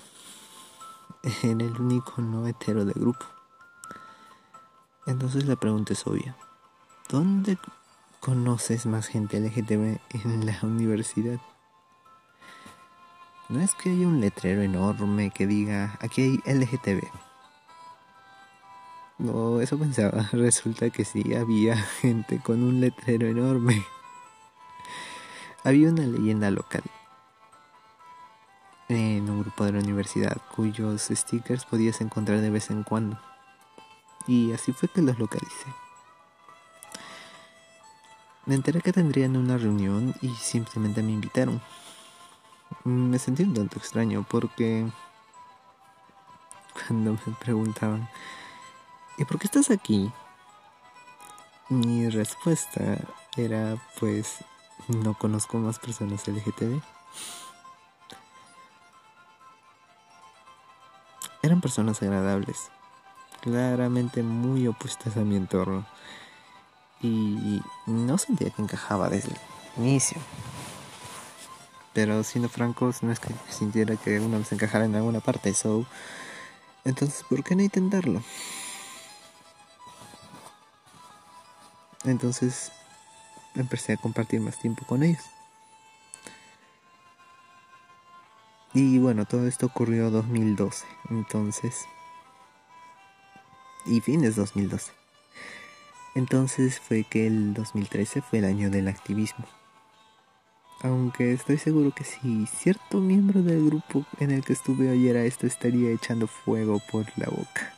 en 1.43 1.63
el 1.63 1.81
único 1.81 2.21
no 2.21 2.47
hetero 2.47 2.85
del 2.85 2.95
grupo. 2.95 3.25
Entonces 5.07 5.47
la 5.47 5.57
pregunta 5.57 5.95
es 5.95 6.07
obvia. 6.07 6.37
¿Dónde 7.09 7.57
conoces 8.21 8.85
más 8.85 9.07
gente 9.07 9.41
LGTB 9.41 9.99
en 10.25 10.45
la 10.45 10.59
universidad? 10.63 11.41
No 13.49 13.61
es 13.61 13.75
que 13.75 13.91
haya 13.91 14.07
un 14.07 14.21
letrero 14.21 14.61
enorme 14.61 15.31
que 15.31 15.47
diga 15.47 15.99
aquí 16.01 16.23
hay 16.45 16.55
LGTB. 16.55 17.03
No, 19.17 19.63
eso 19.63 19.79
pensaba. 19.79 20.29
Resulta 20.33 20.91
que 20.91 21.07
sí 21.07 21.35
había 21.35 21.77
gente 21.77 22.41
con 22.41 22.63
un 22.63 22.83
letrero 22.83 23.27
enorme. 23.27 23.87
Había 25.67 25.89
una 25.89 26.03
leyenda 26.03 26.51
local 26.51 26.83
en 28.91 29.31
un 29.31 29.41
grupo 29.41 29.65
de 29.65 29.73
la 29.73 29.79
universidad 29.79 30.37
cuyos 30.55 31.09
stickers 31.11 31.65
podías 31.65 32.03
encontrar 32.03 32.43
de 32.43 32.51
vez 32.51 32.71
en 32.71 32.83
cuando. 32.83 33.19
Y 34.27 34.53
así 34.53 34.73
fue 34.73 34.91
que 34.91 35.01
los 35.01 35.19
localicé. 35.19 35.73
Me 38.45 38.55
enteré 38.55 38.83
que 38.83 38.93
tendrían 38.93 39.39
una 39.39 39.57
reunión 39.57 40.15
y 40.21 40.29
simplemente 40.35 41.03
me 41.03 41.13
invitaron. 41.13 41.63
Me 42.85 43.19
sentí 43.19 43.45
un 43.45 43.55
tanto 43.55 43.79
extraño 43.79 44.27
porque 44.29 44.87
cuando 46.75 47.13
me 47.13 47.35
preguntaban, 47.41 48.07
¿y 49.17 49.25
por 49.25 49.39
qué 49.39 49.47
estás 49.47 49.71
aquí? 49.71 50.13
Mi 51.71 52.11
respuesta 52.11 52.99
era 53.35 53.79
pues 53.99 54.45
no 54.89 55.15
conozco 55.15 55.59
más 55.59 55.79
personas 55.79 56.27
LGTB. 56.29 56.81
Eran 61.43 61.61
personas 61.61 62.03
agradables, 62.03 62.71
claramente 63.41 64.23
muy 64.23 64.67
opuestas 64.67 65.17
a 65.17 65.21
mi 65.21 65.37
entorno. 65.37 65.87
Y 67.03 67.61
no 67.87 68.17
sentía 68.17 68.49
que 68.49 68.63
encajaba 68.63 69.11
desde 69.11 69.29
el 69.29 69.39
inicio. 69.85 70.17
Pero 71.93 72.25
siendo 72.25 72.49
francos, 72.49 73.03
no 73.03 73.13
es 73.13 73.21
que 73.21 73.35
sintiera 73.51 73.97
que 73.97 74.19
una 74.21 74.39
vez 74.39 74.51
encajara 74.53 74.87
en 74.87 74.95
alguna 74.95 75.21
parte, 75.21 75.53
so. 75.53 75.85
Entonces, 76.85 77.23
¿por 77.29 77.45
qué 77.45 77.55
no 77.55 77.63
intentarlo? 77.63 78.23
Entonces, 82.05 82.73
empecé 83.55 83.95
a 83.95 83.97
compartir 83.97 84.41
más 84.41 84.59
tiempo 84.59 84.85
con 84.87 85.03
ellos. 85.03 85.25
Y 88.73 88.99
bueno, 88.99 89.25
todo 89.25 89.47
esto 89.47 89.67
ocurrió 89.67 90.11
2012, 90.11 90.85
entonces... 91.11 91.87
Y 93.87 94.01
fines 94.01 94.35
2012. 94.35 94.93
Entonces 96.15 96.81
fue 96.81 97.05
que 97.05 97.27
el 97.27 97.55
2013 97.55 98.23
fue 98.23 98.41
el 98.41 98.47
año 98.47 98.71
del 98.71 98.89
activismo. 98.89 99.45
Aunque 100.83 101.33
estoy 101.33 101.59
seguro 101.59 101.93
que 101.93 102.05
si 102.05 102.47
cierto 102.47 102.99
miembro 102.99 103.43
del 103.43 103.65
grupo 103.65 104.05
en 104.19 104.31
el 104.31 104.45
que 104.45 104.53
estuve 104.53 104.91
ayer 104.91 105.17
a 105.17 105.25
esto 105.25 105.47
estaría 105.47 105.91
echando 105.91 106.27
fuego 106.27 106.81
por 106.91 107.07
la 107.17 107.27
boca. 107.27 107.75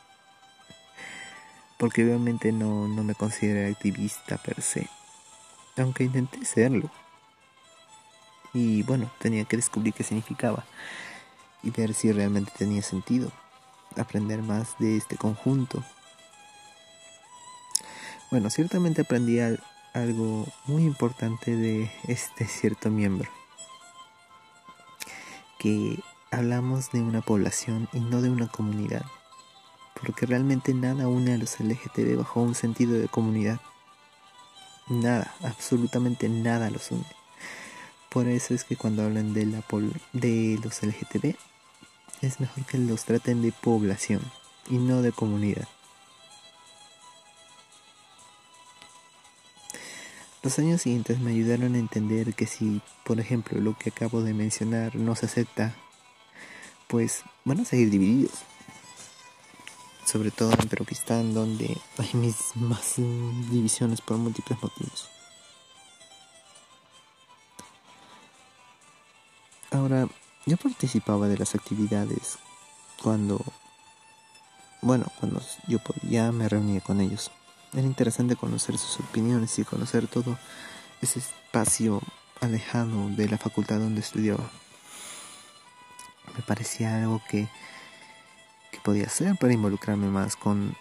Porque 1.77 2.03
obviamente 2.03 2.51
no, 2.51 2.87
no 2.87 3.03
me 3.03 3.13
considero 3.13 3.69
activista 3.71 4.37
per 4.37 4.61
se. 4.61 4.87
Aunque 5.77 6.03
intenté 6.03 6.43
serlo. 6.45 6.89
Y 8.53 8.83
bueno, 8.83 9.11
tenía 9.19 9.45
que 9.45 9.57
descubrir 9.57 9.93
qué 9.93 10.03
significaba. 10.03 10.65
Y 11.63 11.71
ver 11.71 11.93
si 11.93 12.11
realmente 12.11 12.51
tenía 12.57 12.81
sentido. 12.81 13.31
Aprender 13.95 14.41
más 14.41 14.75
de 14.79 14.97
este 14.97 15.17
conjunto. 15.17 15.83
Bueno, 18.29 18.49
ciertamente 18.49 19.03
aprendí 19.03 19.39
algo 19.93 20.45
muy 20.65 20.83
importante 20.83 21.55
de 21.55 21.91
este 22.07 22.45
cierto 22.47 22.89
miembro. 22.89 23.29
Que 25.59 25.99
hablamos 26.31 26.91
de 26.91 27.01
una 27.01 27.21
población 27.21 27.87
y 27.93 27.99
no 27.99 28.21
de 28.21 28.29
una 28.29 28.47
comunidad. 28.47 29.05
Porque 29.99 30.25
realmente 30.25 30.73
nada 30.73 31.07
une 31.07 31.33
a 31.33 31.37
los 31.37 31.59
LGTB 31.59 32.17
bajo 32.17 32.41
un 32.41 32.53
sentido 32.53 32.93
de 32.99 33.07
comunidad. 33.07 33.59
Nada, 34.89 35.35
absolutamente 35.43 36.29
nada 36.29 36.69
los 36.69 36.91
une. 36.91 37.03
Por 38.09 38.27
eso 38.27 38.53
es 38.53 38.63
que 38.63 38.77
cuando 38.77 39.03
hablan 39.03 39.33
de, 39.33 39.45
la 39.45 39.63
de 40.13 40.59
los 40.63 40.81
LGTB, 40.81 41.35
es 42.21 42.39
mejor 42.39 42.65
que 42.65 42.77
los 42.77 43.03
traten 43.03 43.41
de 43.41 43.51
población 43.51 44.21
y 44.69 44.77
no 44.77 45.01
de 45.01 45.11
comunidad. 45.11 45.67
Los 50.41 50.57
años 50.59 50.81
siguientes 50.81 51.19
me 51.19 51.31
ayudaron 51.31 51.75
a 51.75 51.79
entender 51.79 52.33
que 52.33 52.47
si, 52.47 52.81
por 53.03 53.19
ejemplo, 53.19 53.59
lo 53.59 53.77
que 53.77 53.89
acabo 53.89 54.21
de 54.21 54.33
mencionar 54.33 54.95
no 54.95 55.15
se 55.15 55.25
acepta, 55.25 55.75
pues 56.87 57.23
van 57.43 57.59
a 57.59 57.65
seguir 57.65 57.89
divididos. 57.89 58.31
Sobre 60.07 60.31
todo 60.31 60.53
en 60.53 60.69
Peroquistán, 60.69 61.33
donde 61.33 61.77
hay 61.97 62.13
mismas 62.13 62.93
divisiones 62.95 63.99
por 63.99 64.15
múltiples 64.15 64.57
motivos. 64.63 65.09
Ahora, 69.69 70.07
yo 70.45 70.55
participaba 70.55 71.27
de 71.27 71.37
las 71.37 71.55
actividades 71.55 72.37
cuando, 73.03 73.43
bueno, 74.81 75.07
cuando 75.19 75.41
yo 75.67 75.79
ya 76.03 76.31
me 76.31 76.47
reunía 76.47 76.79
con 76.79 77.01
ellos. 77.01 77.29
Era 77.73 77.81
interesante 77.81 78.37
conocer 78.37 78.77
sus 78.77 79.01
opiniones 79.01 79.59
y 79.59 79.65
conocer 79.65 80.07
todo 80.07 80.37
ese 81.01 81.19
espacio 81.19 82.01
alejado 82.39 83.09
de 83.09 83.27
la 83.27 83.37
facultad 83.37 83.79
donde 83.79 83.99
estudiaba. 83.99 84.49
Me 86.33 86.43
parecía 86.43 86.95
algo 86.95 87.21
que 87.29 87.49
podía 88.87 89.07
hacer 89.07 89.35
para 89.35 89.51
involucrarme 89.51 90.07
más 90.07 90.37
con, 90.37 90.73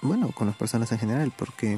bueno, 0.00 0.30
con 0.30 0.46
las 0.46 0.54
personas 0.54 0.92
en 0.92 1.00
general, 1.00 1.32
porque 1.36 1.76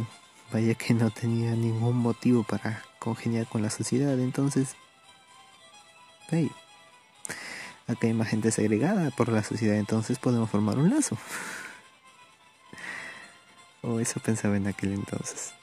vaya 0.52 0.75
que 0.75 0.92
no 0.92 1.10
tenía 1.10 1.52
ningún 1.52 1.96
motivo 1.96 2.42
para 2.42 2.82
congeniar 2.99 3.46
con 3.46 3.62
la 3.62 3.70
sociedad. 3.70 4.20
Entonces, 4.20 4.76
hey, 6.28 6.50
acá 7.87 8.09
hay 8.09 8.12
más 8.12 8.28
gente 8.28 8.50
segregada 8.50 9.11
por 9.11 9.31
la 9.31 9.42
sociedad, 9.42 9.76
entonces 9.76 10.18
podemos 10.18 10.50
formar 10.50 10.76
un 10.76 10.90
lazo. 10.90 11.16
O 13.83 13.98
eso 14.00 14.20
pensaba 14.20 14.59
en 14.59 14.66
aquel 14.66 14.92
entonces. 14.92 15.55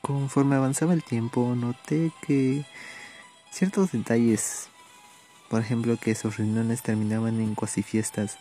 Conforme 0.00 0.54
avanzaba 0.54 0.94
el 0.94 1.02
tiempo, 1.02 1.56
noté 1.56 2.12
que 2.24 2.64
ciertos 3.50 3.90
detalles, 3.90 4.68
por 5.48 5.60
ejemplo, 5.60 5.96
que 5.96 6.14
sus 6.14 6.36
reuniones 6.36 6.82
terminaban 6.82 7.40
en 7.40 7.54
cuasi 7.54 7.82
fiestas, 7.82 8.38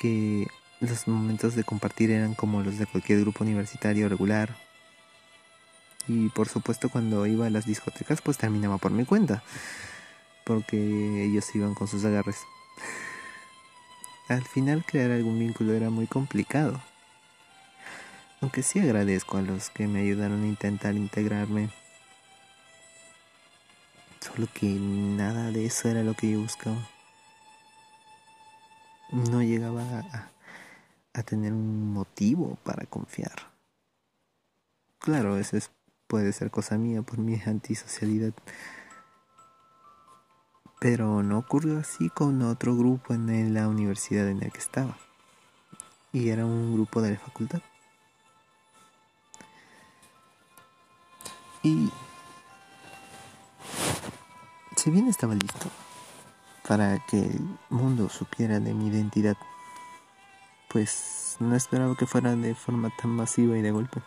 que 0.00 0.46
los 0.80 1.08
momentos 1.08 1.54
de 1.54 1.64
compartir 1.64 2.10
eran 2.10 2.34
como 2.34 2.62
los 2.62 2.78
de 2.78 2.86
cualquier 2.86 3.20
grupo 3.20 3.44
universitario 3.44 4.08
regular. 4.08 4.56
Y 6.08 6.28
por 6.28 6.48
supuesto 6.48 6.88
cuando 6.88 7.26
iba 7.26 7.46
a 7.46 7.50
las 7.50 7.66
discotecas 7.66 8.20
pues 8.20 8.38
terminaba 8.38 8.78
por 8.78 8.92
mi 8.92 9.04
cuenta, 9.04 9.42
porque 10.44 11.24
ellos 11.24 11.52
iban 11.54 11.74
con 11.74 11.88
sus 11.88 12.04
agarres. 12.04 12.38
Al 14.28 14.44
final 14.44 14.84
crear 14.84 15.10
algún 15.10 15.38
vínculo 15.38 15.72
era 15.72 15.90
muy 15.90 16.06
complicado. 16.06 16.80
Aunque 18.40 18.62
sí 18.62 18.78
agradezco 18.78 19.38
a 19.38 19.42
los 19.42 19.70
que 19.70 19.86
me 19.86 20.00
ayudaron 20.00 20.42
a 20.42 20.46
intentar 20.46 20.94
integrarme. 20.94 21.70
Solo 24.26 24.48
que 24.52 24.66
nada 24.66 25.50
de 25.50 25.66
eso 25.66 25.88
era 25.88 26.02
lo 26.02 26.14
que 26.14 26.30
yo 26.32 26.40
buscaba. 26.40 26.78
No 29.10 29.42
llegaba 29.42 29.82
a, 31.12 31.22
tener 31.22 31.52
un 31.52 31.92
motivo 31.92 32.58
para 32.64 32.86
confiar. 32.86 33.50
Claro, 34.98 35.38
eso 35.38 35.56
puede 36.06 36.32
ser 36.32 36.50
cosa 36.50 36.76
mía 36.76 37.02
por 37.02 37.18
mi 37.18 37.40
antisocialidad 37.46 38.32
pero 40.78 41.22
no 41.22 41.38
ocurrió 41.38 41.78
así 41.78 42.10
con 42.10 42.42
otro 42.42 42.76
grupo 42.76 43.14
en 43.14 43.54
la 43.54 43.66
universidad 43.66 44.28
en 44.28 44.40
la 44.40 44.50
que 44.50 44.58
estaba. 44.58 44.96
Y 46.12 46.28
era 46.28 46.44
un 46.44 46.74
grupo 46.74 47.02
de 47.02 47.12
la 47.12 47.18
facultad. 47.18 47.60
Y 51.62 51.90
si 54.86 54.92
bien 54.92 55.08
estaba 55.08 55.34
listo 55.34 55.68
para 56.68 57.04
que 57.06 57.18
el 57.18 57.40
mundo 57.70 58.08
supiera 58.08 58.60
de 58.60 58.72
mi 58.72 58.86
identidad, 58.86 59.36
pues 60.68 61.36
no 61.40 61.56
esperaba 61.56 61.96
que 61.96 62.06
fuera 62.06 62.36
de 62.36 62.54
forma 62.54 62.90
tan 62.96 63.10
masiva 63.10 63.58
y 63.58 63.62
de 63.62 63.72
golpe. 63.72 64.00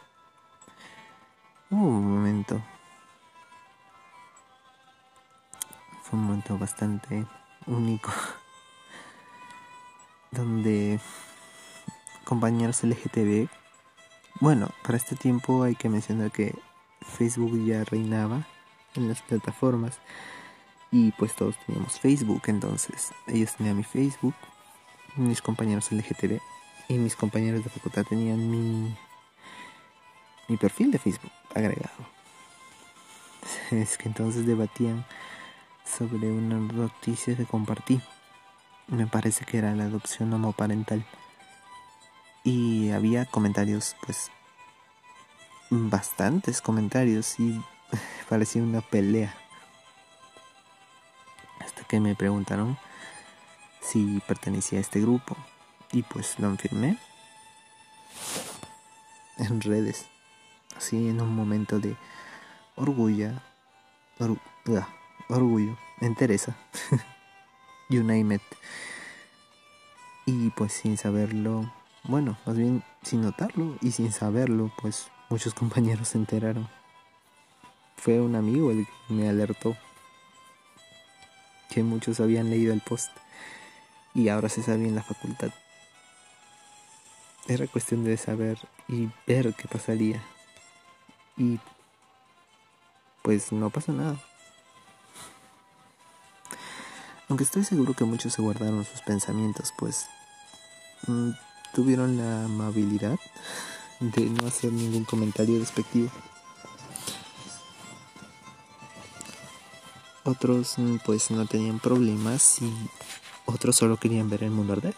Hubo 1.70 1.86
un 1.86 2.16
momento 2.16 2.62
fue 6.04 6.18
un 6.18 6.28
momento 6.28 6.58
bastante 6.58 7.26
único 7.68 8.14
donde 10.32 11.02
compañeros 12.24 12.86
LGTB 12.86 13.50
bueno 14.40 14.70
para 14.84 14.98
este 14.98 15.18
tiempo 15.18 15.64
hay 15.64 15.76
que 15.76 15.90
mencionar 15.90 16.32
que 16.32 16.58
Facebook 17.02 17.66
ya 17.66 17.84
reinaba 17.84 18.48
en 18.96 19.10
las 19.10 19.22
plataformas 19.22 20.00
y 20.92 21.12
pues 21.12 21.36
todos 21.36 21.56
teníamos 21.66 22.00
Facebook 22.00 22.44
entonces 22.48 23.12
ellos 23.28 23.56
tenían 23.56 23.78
mi 23.78 23.84
Facebook 23.84 24.36
mis 25.16 25.42
compañeros 25.42 25.92
LGTB 25.92 26.40
y 26.88 26.94
mis 26.98 27.16
compañeros 27.16 27.64
de 27.64 27.70
facultad 27.70 28.06
tenían 28.06 28.50
mi 28.50 28.96
mi 30.48 30.58
perfil 30.58 30.92
de 30.92 31.00
Facebook 31.00 31.32
agregado 31.54 32.20
es 33.72 33.98
que 33.98 34.08
entonces 34.08 34.46
debatían 34.46 35.06
sobre 35.98 36.32
una 36.32 36.60
noticia 36.60 37.36
que 37.36 37.46
compartí. 37.46 38.00
Me 38.88 39.08
parece 39.08 39.46
que 39.46 39.58
era 39.58 39.76
la 39.76 39.86
adopción 39.86 40.32
homoparental. 40.34 41.06
Y 42.44 42.90
había 42.92 43.26
comentarios, 43.26 43.96
pues, 44.06 44.32
bastantes 45.70 46.62
comentarios 46.62 47.40
y 47.40 47.62
parecía 48.30 48.64
una 48.64 48.82
pelea. 48.82 49.36
Que 51.90 52.00
me 52.00 52.16
preguntaron 52.16 52.78
si 53.82 54.22
pertenecía 54.26 54.78
a 54.78 54.82
este 54.82 55.02
grupo. 55.02 55.36
Y 55.92 56.04
pues 56.04 56.40
lo 56.40 56.48
afirmé 56.50 56.98
en 59.38 59.60
redes. 59.60 60.06
Así 60.78 61.10
en 61.10 61.20
un 61.20 61.36
momento 61.36 61.80
de 61.80 61.98
orgullo. 62.78 63.32
Ah, 64.20 64.88
orgullo, 65.30 65.78
entereza, 66.02 66.56
you 67.90 68.04
name 68.04 68.36
it. 68.36 68.42
Y 70.26 70.50
pues 70.52 70.74
sin 70.74 70.98
saberlo, 70.98 71.72
bueno, 72.04 72.38
más 72.46 72.58
bien 72.58 72.84
sin 73.02 73.22
notarlo 73.22 73.78
y 73.82 73.92
sin 73.92 74.12
saberlo, 74.12 74.72
pues 74.82 75.10
muchos 75.30 75.54
compañeros 75.56 76.10
se 76.10 76.18
enteraron. 76.18 76.68
Fue 77.98 78.20
un 78.20 78.36
amigo 78.36 78.72
el 78.72 78.86
que 78.86 79.14
me 79.14 79.30
alertó 79.30 79.76
que 81.70 81.84
muchos 81.84 82.20
habían 82.20 82.50
leído 82.50 82.74
el 82.74 82.82
post 82.82 83.12
y 84.14 84.30
ahora 84.30 84.50
se 84.50 84.64
sabía 84.64 84.88
en 84.88 84.96
la 84.96 85.04
facultad. 85.04 85.52
Era 87.48 87.68
cuestión 87.68 88.04
de 88.04 88.18
saber 88.18 88.58
y 88.88 89.10
ver 89.26 89.54
qué 89.54 89.68
pasaría. 89.68 90.22
Y 91.38 91.60
pues 93.22 93.52
no 93.52 93.70
pasa 93.70 93.92
nada. 93.92 94.20
Aunque 97.28 97.44
estoy 97.44 97.64
seguro 97.64 97.94
que 97.94 98.06
muchos 98.06 98.34
se 98.34 98.42
guardaron 98.42 98.86
sus 98.86 99.02
pensamientos, 99.02 99.72
pues 99.78 100.08
mm, 101.08 101.30
tuvieron 101.74 102.18
la 102.18 102.46
amabilidad 102.46 103.20
de 104.00 104.26
no 104.26 104.48
hacer 104.48 104.72
ningún 104.72 105.06
comentario 105.06 105.60
despectivo. 105.60 106.10
Otros 110.30 110.78
mm, 110.78 110.98
pues 111.04 111.32
no 111.32 111.48
tenían 111.48 111.80
problemas 111.80 112.62
y 112.62 112.72
otros 113.46 113.76
solo 113.78 113.98
querían 113.98 114.30
ver 114.30 114.44
el 114.44 114.52
mundo 114.52 114.74
arder. 114.74 114.94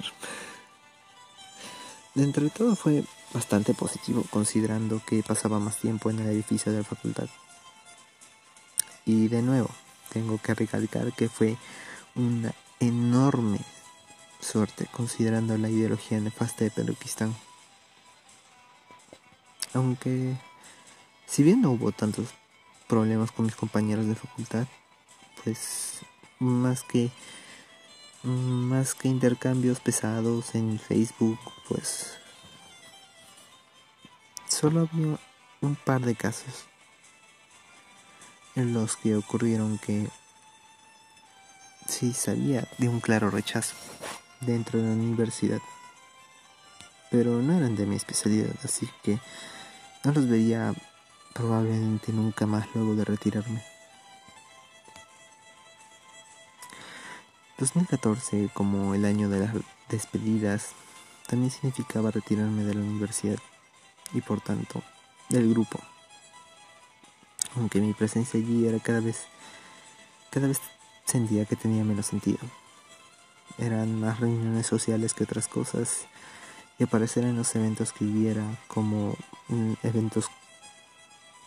Dentro 2.13 2.43
de 2.43 2.49
todo 2.49 2.75
fue 2.75 3.05
bastante 3.33 3.73
positivo 3.73 4.25
considerando 4.29 5.01
que 5.05 5.23
pasaba 5.23 5.57
más 5.57 5.77
tiempo 5.77 6.09
en 6.09 6.19
el 6.19 6.27
edificio 6.27 6.73
de 6.73 6.79
la 6.79 6.83
facultad. 6.83 7.29
Y 9.05 9.29
de 9.29 9.41
nuevo, 9.41 9.69
tengo 10.11 10.37
que 10.37 10.53
recalcar 10.53 11.13
que 11.13 11.29
fue 11.29 11.55
una 12.15 12.53
enorme 12.81 13.61
suerte 14.41 14.85
considerando 14.91 15.57
la 15.57 15.69
ideología 15.69 16.19
nefasta 16.19 16.65
de 16.65 16.71
Pelukistán. 16.71 17.33
Aunque, 19.73 20.35
si 21.25 21.41
bien 21.41 21.61
no 21.61 21.71
hubo 21.71 21.93
tantos 21.93 22.27
problemas 22.89 23.31
con 23.31 23.45
mis 23.45 23.55
compañeros 23.55 24.07
de 24.07 24.15
facultad, 24.15 24.67
pues 25.43 26.01
más 26.39 26.83
que 26.83 27.11
más 28.23 28.93
que 28.93 29.07
intercambios 29.07 29.79
pesados 29.79 30.53
en 30.53 30.79
Facebook, 30.79 31.39
pues 31.67 32.17
solo 34.47 34.81
había 34.81 35.17
un 35.61 35.75
par 35.75 36.01
de 36.01 36.15
casos 36.15 36.65
en 38.55 38.73
los 38.73 38.95
que 38.97 39.15
ocurrieron 39.15 39.79
que 39.79 40.07
sí 41.87 42.13
sabía 42.13 42.67
de 42.77 42.89
un 42.89 42.99
claro 42.99 43.31
rechazo 43.31 43.75
dentro 44.41 44.79
de 44.79 44.87
la 44.87 44.93
universidad, 44.93 45.61
pero 47.09 47.41
no 47.41 47.57
eran 47.57 47.75
de 47.75 47.85
mi 47.85 47.95
especialidad, 47.95 48.53
así 48.63 48.87
que 49.03 49.19
no 50.03 50.11
los 50.11 50.27
vería 50.27 50.73
probablemente 51.33 52.11
nunca 52.11 52.45
más 52.45 52.67
luego 52.75 52.95
de 52.95 53.05
retirarme. 53.05 53.70
2014, 57.61 58.49
como 58.55 58.95
el 58.95 59.05
año 59.05 59.29
de 59.29 59.41
las 59.41 59.53
despedidas, 59.87 60.71
también 61.27 61.51
significaba 61.51 62.09
retirarme 62.09 62.63
de 62.63 62.73
la 62.73 62.81
universidad 62.81 63.37
y 64.15 64.21
por 64.21 64.41
tanto 64.41 64.81
del 65.29 65.47
grupo. 65.47 65.79
Aunque 67.55 67.79
mi 67.79 67.93
presencia 67.93 68.39
allí 68.39 68.65
era 68.65 68.79
cada 68.79 68.99
vez 68.99 69.25
cada 70.31 70.47
vez 70.47 70.59
sentía 71.05 71.45
que 71.45 71.55
tenía 71.55 71.83
menos 71.83 72.07
sentido. 72.07 72.39
Eran 73.59 73.99
más 73.99 74.19
reuniones 74.19 74.65
sociales 74.65 75.13
que 75.13 75.25
otras 75.25 75.47
cosas 75.47 76.07
y 76.79 76.83
aparecer 76.83 77.25
en 77.25 77.35
los 77.35 77.53
eventos 77.55 77.93
que 77.93 78.05
hubiera 78.05 78.43
como 78.67 79.15
mm, 79.49 79.73
eventos 79.83 80.29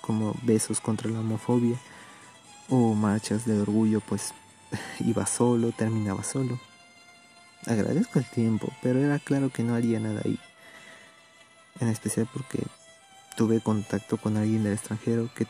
como 0.00 0.32
besos 0.42 0.80
contra 0.80 1.10
la 1.10 1.20
homofobia 1.20 1.76
o 2.68 2.94
marchas 2.94 3.46
de 3.46 3.60
orgullo 3.60 4.00
pues 4.00 4.32
iba 5.00 5.26
solo, 5.26 5.72
terminaba 5.72 6.22
solo. 6.24 6.58
Agradezco 7.66 8.18
el 8.18 8.26
tiempo, 8.26 8.72
pero 8.82 9.00
era 9.00 9.18
claro 9.18 9.50
que 9.50 9.62
no 9.62 9.74
haría 9.74 9.98
nada 9.98 10.20
ahí. 10.24 10.38
En 11.80 11.88
especial 11.88 12.28
porque 12.32 12.62
tuve 13.36 13.60
contacto 13.60 14.16
con 14.18 14.36
alguien 14.36 14.62
del 14.62 14.74
extranjero 14.74 15.30
que 15.34 15.46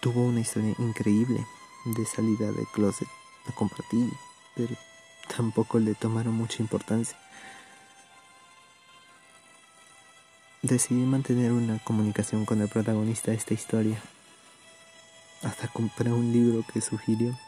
tuvo 0.00 0.24
una 0.24 0.40
historia 0.40 0.74
increíble 0.78 1.44
de 1.84 2.06
salida 2.06 2.52
de 2.52 2.64
closet. 2.72 3.08
La 3.46 3.54
compartí, 3.54 4.08
pero 4.54 4.74
tampoco 5.34 5.78
le 5.78 5.94
tomaron 5.94 6.34
mucha 6.34 6.62
importancia. 6.62 7.18
Decidí 10.62 11.02
mantener 11.02 11.52
una 11.52 11.78
comunicación 11.78 12.44
con 12.44 12.60
el 12.60 12.68
protagonista 12.68 13.30
de 13.30 13.36
esta 13.36 13.54
historia. 13.54 14.00
Hasta 15.42 15.68
compré 15.68 16.12
un 16.12 16.32
libro 16.32 16.64
que 16.72 16.80
sugirió 16.80 17.38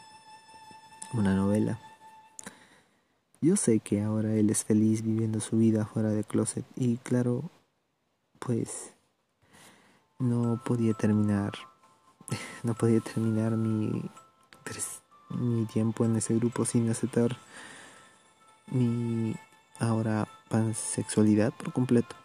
una 1.13 1.35
novela. 1.35 1.79
Yo 3.41 3.55
sé 3.55 3.79
que 3.79 4.01
ahora 4.03 4.33
él 4.33 4.49
es 4.49 4.65
feliz 4.65 5.01
viviendo 5.01 5.39
su 5.39 5.57
vida 5.57 5.85
fuera 5.85 6.09
de 6.09 6.23
closet 6.23 6.65
y 6.75 6.97
claro, 6.97 7.49
pues 8.39 8.93
no 10.17 10.61
podía 10.63 10.93
terminar, 10.93 11.53
no 12.63 12.73
podía 12.73 12.99
terminar 12.99 13.55
mi, 13.55 14.09
mi 15.29 15.65
tiempo 15.65 16.03
en 16.05 16.17
ese 16.17 16.35
grupo 16.35 16.65
sin 16.65 16.89
aceptar 16.89 17.37
mi 18.67 19.35
ahora 19.79 20.27
pansexualidad 20.49 21.53
por 21.53 21.71
completo. 21.71 22.15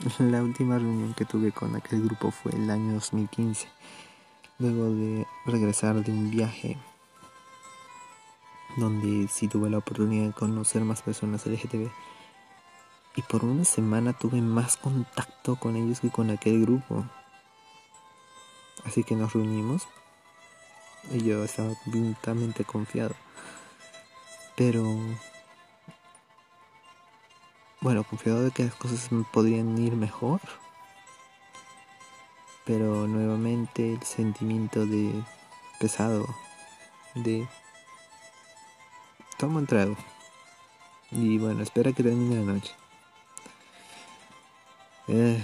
La 0.18 0.42
última 0.42 0.78
reunión 0.78 1.14
que 1.14 1.24
tuve 1.24 1.52
con 1.52 1.76
aquel 1.76 2.02
grupo 2.02 2.32
fue 2.32 2.52
el 2.56 2.68
año 2.70 2.94
2015 2.94 3.68
luego 4.62 4.90
de 4.90 5.26
regresar 5.44 6.04
de 6.04 6.12
un 6.12 6.30
viaje 6.30 6.78
donde 8.76 9.28
sí 9.28 9.48
tuve 9.48 9.68
la 9.68 9.78
oportunidad 9.78 10.28
de 10.28 10.32
conocer 10.32 10.82
más 10.82 11.02
personas 11.02 11.44
LGTB 11.44 11.90
y 13.16 13.22
por 13.22 13.44
una 13.44 13.64
semana 13.64 14.12
tuve 14.12 14.40
más 14.40 14.76
contacto 14.76 15.56
con 15.56 15.74
ellos 15.76 16.00
que 16.00 16.10
con 16.10 16.30
aquel 16.30 16.62
grupo. 16.62 17.04
Así 18.84 19.04
que 19.04 19.16
nos 19.16 19.32
reunimos 19.32 19.86
y 21.10 21.24
yo 21.24 21.44
estaba 21.44 21.74
completamente 21.84 22.64
confiado. 22.64 23.14
Pero 24.56 24.84
bueno, 27.80 28.04
confiado 28.04 28.44
de 28.44 28.52
que 28.52 28.64
las 28.64 28.74
cosas 28.76 29.10
podrían 29.32 29.76
ir 29.76 29.96
mejor 29.96 30.40
pero 32.64 33.08
nuevamente 33.08 33.94
el 33.94 34.02
sentimiento 34.02 34.86
de 34.86 35.12
pesado 35.80 36.26
de 37.14 37.48
toma 39.38 39.58
un 39.58 39.96
y 41.10 41.38
bueno 41.38 41.62
espera 41.62 41.92
que 41.92 42.02
termine 42.02 42.36
la 42.36 42.52
noche. 42.52 42.72
Eh, 45.08 45.42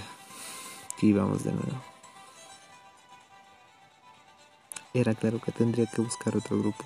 aquí 0.94 1.12
vamos 1.12 1.44
de 1.44 1.52
nuevo. 1.52 1.83
Era 4.94 5.14
claro 5.14 5.40
que 5.40 5.52
tendría 5.52 5.87
que 5.87 6.00
buscar 6.00 6.37
otro 6.37 6.59
grupo. 6.59 6.85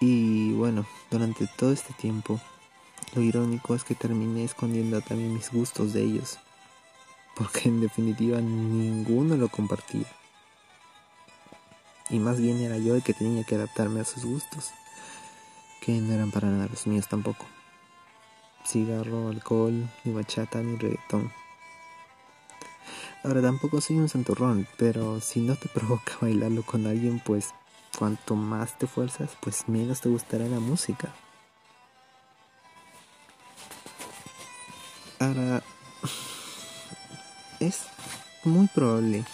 Y 0.00 0.52
bueno 0.52 0.86
durante 1.10 1.46
todo 1.46 1.72
este 1.72 1.94
tiempo 1.94 2.38
lo 3.14 3.22
irónico 3.22 3.74
es 3.74 3.82
que 3.82 3.94
terminé 3.94 4.44
escondiendo 4.44 5.00
también 5.00 5.34
mis 5.34 5.50
gustos 5.50 5.92
de 5.92 6.02
ellos 6.02 6.38
porque 7.40 7.70
en 7.70 7.80
definitiva 7.80 8.38
ninguno 8.38 9.34
lo 9.34 9.48
compartía. 9.48 10.04
Y 12.10 12.18
más 12.18 12.38
bien 12.38 12.60
era 12.60 12.76
yo 12.76 12.94
el 12.94 13.02
que 13.02 13.14
tenía 13.14 13.44
que 13.44 13.54
adaptarme 13.54 14.00
a 14.00 14.04
sus 14.04 14.26
gustos, 14.26 14.72
que 15.80 15.92
no 15.92 16.12
eran 16.12 16.30
para 16.30 16.48
nada 16.48 16.68
los 16.68 16.86
míos 16.86 17.08
tampoco. 17.08 17.46
Cigarro, 18.66 19.30
alcohol, 19.30 19.88
ni 20.04 20.12
bachata, 20.12 20.60
ni 20.60 20.76
reggaetón. 20.76 21.32
Ahora 23.24 23.40
tampoco 23.40 23.80
soy 23.80 23.96
un 23.96 24.10
santurrón, 24.10 24.68
pero 24.76 25.18
si 25.22 25.40
no 25.40 25.56
te 25.56 25.68
provoca 25.74 26.18
bailarlo 26.20 26.62
con 26.62 26.86
alguien, 26.86 27.22
pues 27.24 27.54
cuanto 27.98 28.36
más 28.36 28.76
te 28.76 28.86
fuerzas, 28.86 29.30
pues 29.40 29.66
menos 29.66 30.02
te 30.02 30.10
gustará 30.10 30.44
la 30.44 30.60
música. 30.60 31.14
Ahora, 35.18 35.62
es 37.60 37.82
muy 38.42 38.66
probable 38.68 39.24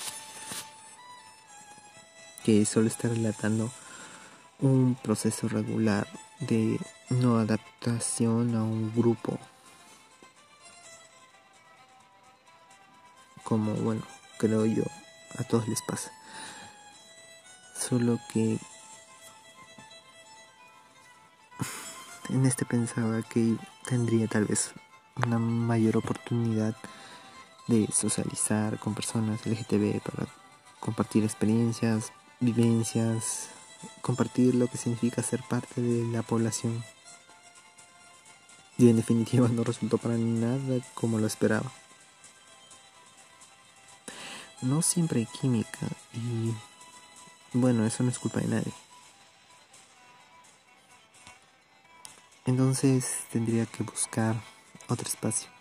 que 2.45 2.67
solo 2.67 2.89
esté 2.89 3.09
relatando 3.09 3.71
un 4.61 4.97
proceso 4.97 5.49
regular 5.49 6.07
de 6.41 6.79
no 7.09 7.39
adaptación 7.39 8.55
a 8.57 8.63
un 8.63 8.93
grupo. 8.95 9.39
Como, 13.45 13.75
bueno, 13.75 14.03
creo 14.39 14.67
yo, 14.67 14.85
a 15.39 15.45
todos 15.45 15.69
les 15.69 15.81
pasa. 15.83 16.11
Solo 17.79 18.19
que 18.33 18.59
en 22.31 22.45
este 22.45 22.65
pensaba 22.65 23.23
que 23.23 23.57
tendría 23.89 24.27
tal 24.27 24.47
vez 24.47 24.73
una 25.25 25.39
mayor 25.39 25.97
oportunidad 25.97 26.77
de 27.67 27.89
socializar 27.93 28.79
con 28.79 28.95
personas 28.95 29.45
LGTB 29.47 30.01
para 30.01 30.29
compartir 30.81 31.25
experiencias, 31.25 32.13
vivencias, 32.41 33.49
compartir 34.03 34.55
lo 34.55 34.69
que 34.69 34.79
significa 34.79 35.23
ser 35.23 35.43
parte 35.43 35.81
de 35.81 36.05
la 36.13 36.23
población. 36.23 36.85
Y 38.79 38.89
en 38.91 38.97
definitiva 38.97 39.49
no 39.49 39.65
resultó 39.65 39.99
para 39.99 40.17
nada 40.17 40.81
como 40.95 41.19
lo 41.19 41.27
esperaba. 41.27 41.71
No 44.63 44.83
siempre 44.83 45.21
hay 45.21 45.27
química 45.27 45.87
y 46.15 46.55
bueno, 47.53 47.87
eso 47.87 48.03
no 48.03 48.11
es 48.11 48.19
culpa 48.19 48.41
de 48.41 48.49
nadie. 48.49 48.73
Entonces 52.45 53.25
tendría 53.33 53.67
que 53.67 53.83
buscar 53.83 54.37
otro 54.89 55.09
espacio. 55.09 55.56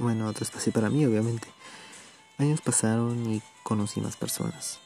Bueno, 0.00 0.28
otro 0.28 0.44
espacio 0.44 0.72
para 0.72 0.88
mí, 0.88 1.04
obviamente. 1.04 1.46
Años 2.38 2.62
pasaron 2.62 3.30
y 3.30 3.42
conocí 3.62 4.00
más 4.00 4.16
personas. 4.16 4.78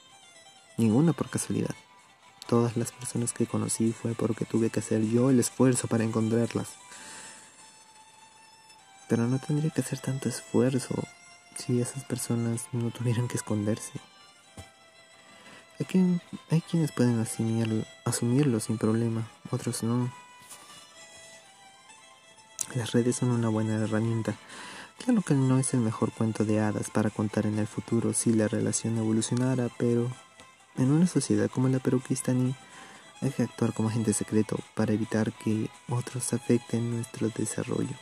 Ninguna 0.76 1.12
por 1.12 1.30
casualidad. 1.30 1.74
Todas 2.48 2.76
las 2.76 2.90
personas 2.90 3.32
que 3.32 3.46
conocí 3.46 3.92
fue 3.92 4.14
porque 4.14 4.44
tuve 4.44 4.70
que 4.70 4.80
hacer 4.80 5.02
yo 5.02 5.30
el 5.30 5.38
esfuerzo 5.38 5.86
para 5.86 6.02
encontrarlas. 6.02 6.70
Pero 9.08 9.28
no 9.28 9.38
tendría 9.38 9.70
que 9.70 9.82
hacer 9.82 10.00
tanto 10.00 10.28
esfuerzo 10.28 10.96
si 11.56 11.80
esas 11.80 12.02
personas 12.02 12.62
no 12.72 12.90
tuvieran 12.90 13.28
que 13.28 13.36
esconderse. 13.36 13.92
Hay, 15.78 16.20
hay 16.50 16.60
quienes 16.62 16.90
pueden 16.90 17.20
asumirlo, 17.20 17.84
asumirlo 18.04 18.58
sin 18.58 18.78
problema, 18.78 19.28
otros 19.52 19.84
no. 19.84 20.12
Las 22.74 22.90
redes 22.90 23.14
son 23.14 23.30
una 23.30 23.48
buena 23.48 23.76
herramienta. 23.76 24.34
Claro 24.98 25.22
que 25.22 25.34
no 25.34 25.58
es 25.58 25.74
el 25.74 25.80
mejor 25.80 26.12
cuento 26.12 26.44
de 26.44 26.60
hadas 26.60 26.90
para 26.90 27.10
contar 27.10 27.46
en 27.46 27.58
el 27.58 27.66
futuro 27.66 28.12
si 28.12 28.32
la 28.32 28.48
relación 28.48 28.96
evolucionara, 28.96 29.68
pero 29.76 30.10
en 30.76 30.90
una 30.90 31.06
sociedad 31.06 31.50
como 31.50 31.68
la 31.68 31.78
peruquistaní 31.78 32.54
hay 33.20 33.30
que 33.30 33.42
actuar 33.42 33.72
como 33.72 33.88
agente 33.88 34.12
secreto 34.12 34.58
para 34.74 34.92
evitar 34.92 35.32
que 35.32 35.68
otros 35.88 36.32
afecten 36.32 36.90
nuestro 36.90 37.28
desarrollo. 37.28 37.96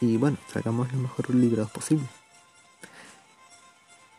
Y 0.00 0.16
bueno, 0.16 0.38
sacamos 0.52 0.92
lo 0.92 0.98
mejor 0.98 1.34
librados 1.34 1.70
posible. 1.70 2.06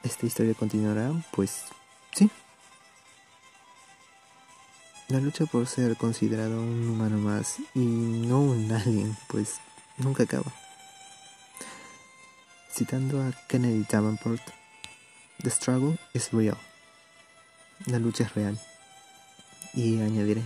¿Esta 0.03 0.25
historia 0.25 0.53
continuará? 0.53 1.11
Pues 1.31 1.65
sí. 2.13 2.29
La 5.09 5.19
lucha 5.19 5.45
por 5.45 5.67
ser 5.67 5.95
considerado 5.97 6.61
un 6.61 6.89
humano 6.89 7.17
más 7.17 7.57
y 7.73 7.79
no 7.79 8.39
un 8.41 8.71
alien, 8.71 9.17
pues 9.27 9.55
nunca 9.97 10.23
acaba. 10.23 10.62
Citando 12.75 13.21
a 13.21 13.31
Kennedy 13.47 13.85
Davenport, 13.87 14.41
The 15.43 15.51
struggle 15.51 15.99
is 16.15 16.31
real. 16.31 16.57
La 17.85 17.99
lucha 17.99 18.23
es 18.23 18.33
real. 18.33 18.59
Y 19.75 20.01
añadiré, 20.01 20.41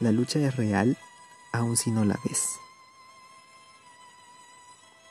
la 0.00 0.10
lucha 0.10 0.40
es 0.40 0.56
real 0.56 0.98
aun 1.52 1.76
si 1.76 1.92
no 1.92 2.04
la 2.04 2.18
ves. 2.24 2.48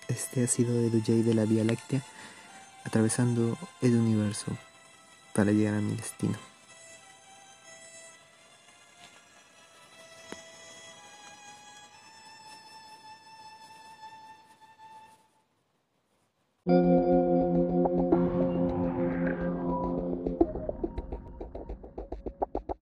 Este 0.10 0.44
ha 0.44 0.48
sido 0.48 0.78
Edu 0.78 1.00
J 1.00 1.24
de 1.24 1.34
la 1.34 1.46
Vía 1.46 1.64
Láctea, 1.64 2.04
atravesando 2.84 3.58
el 3.82 3.96
universo 3.96 4.58
para 5.34 5.54
llegar 5.54 5.76
a 5.76 5.82
mi 5.82 5.96
destino. 5.96 6.38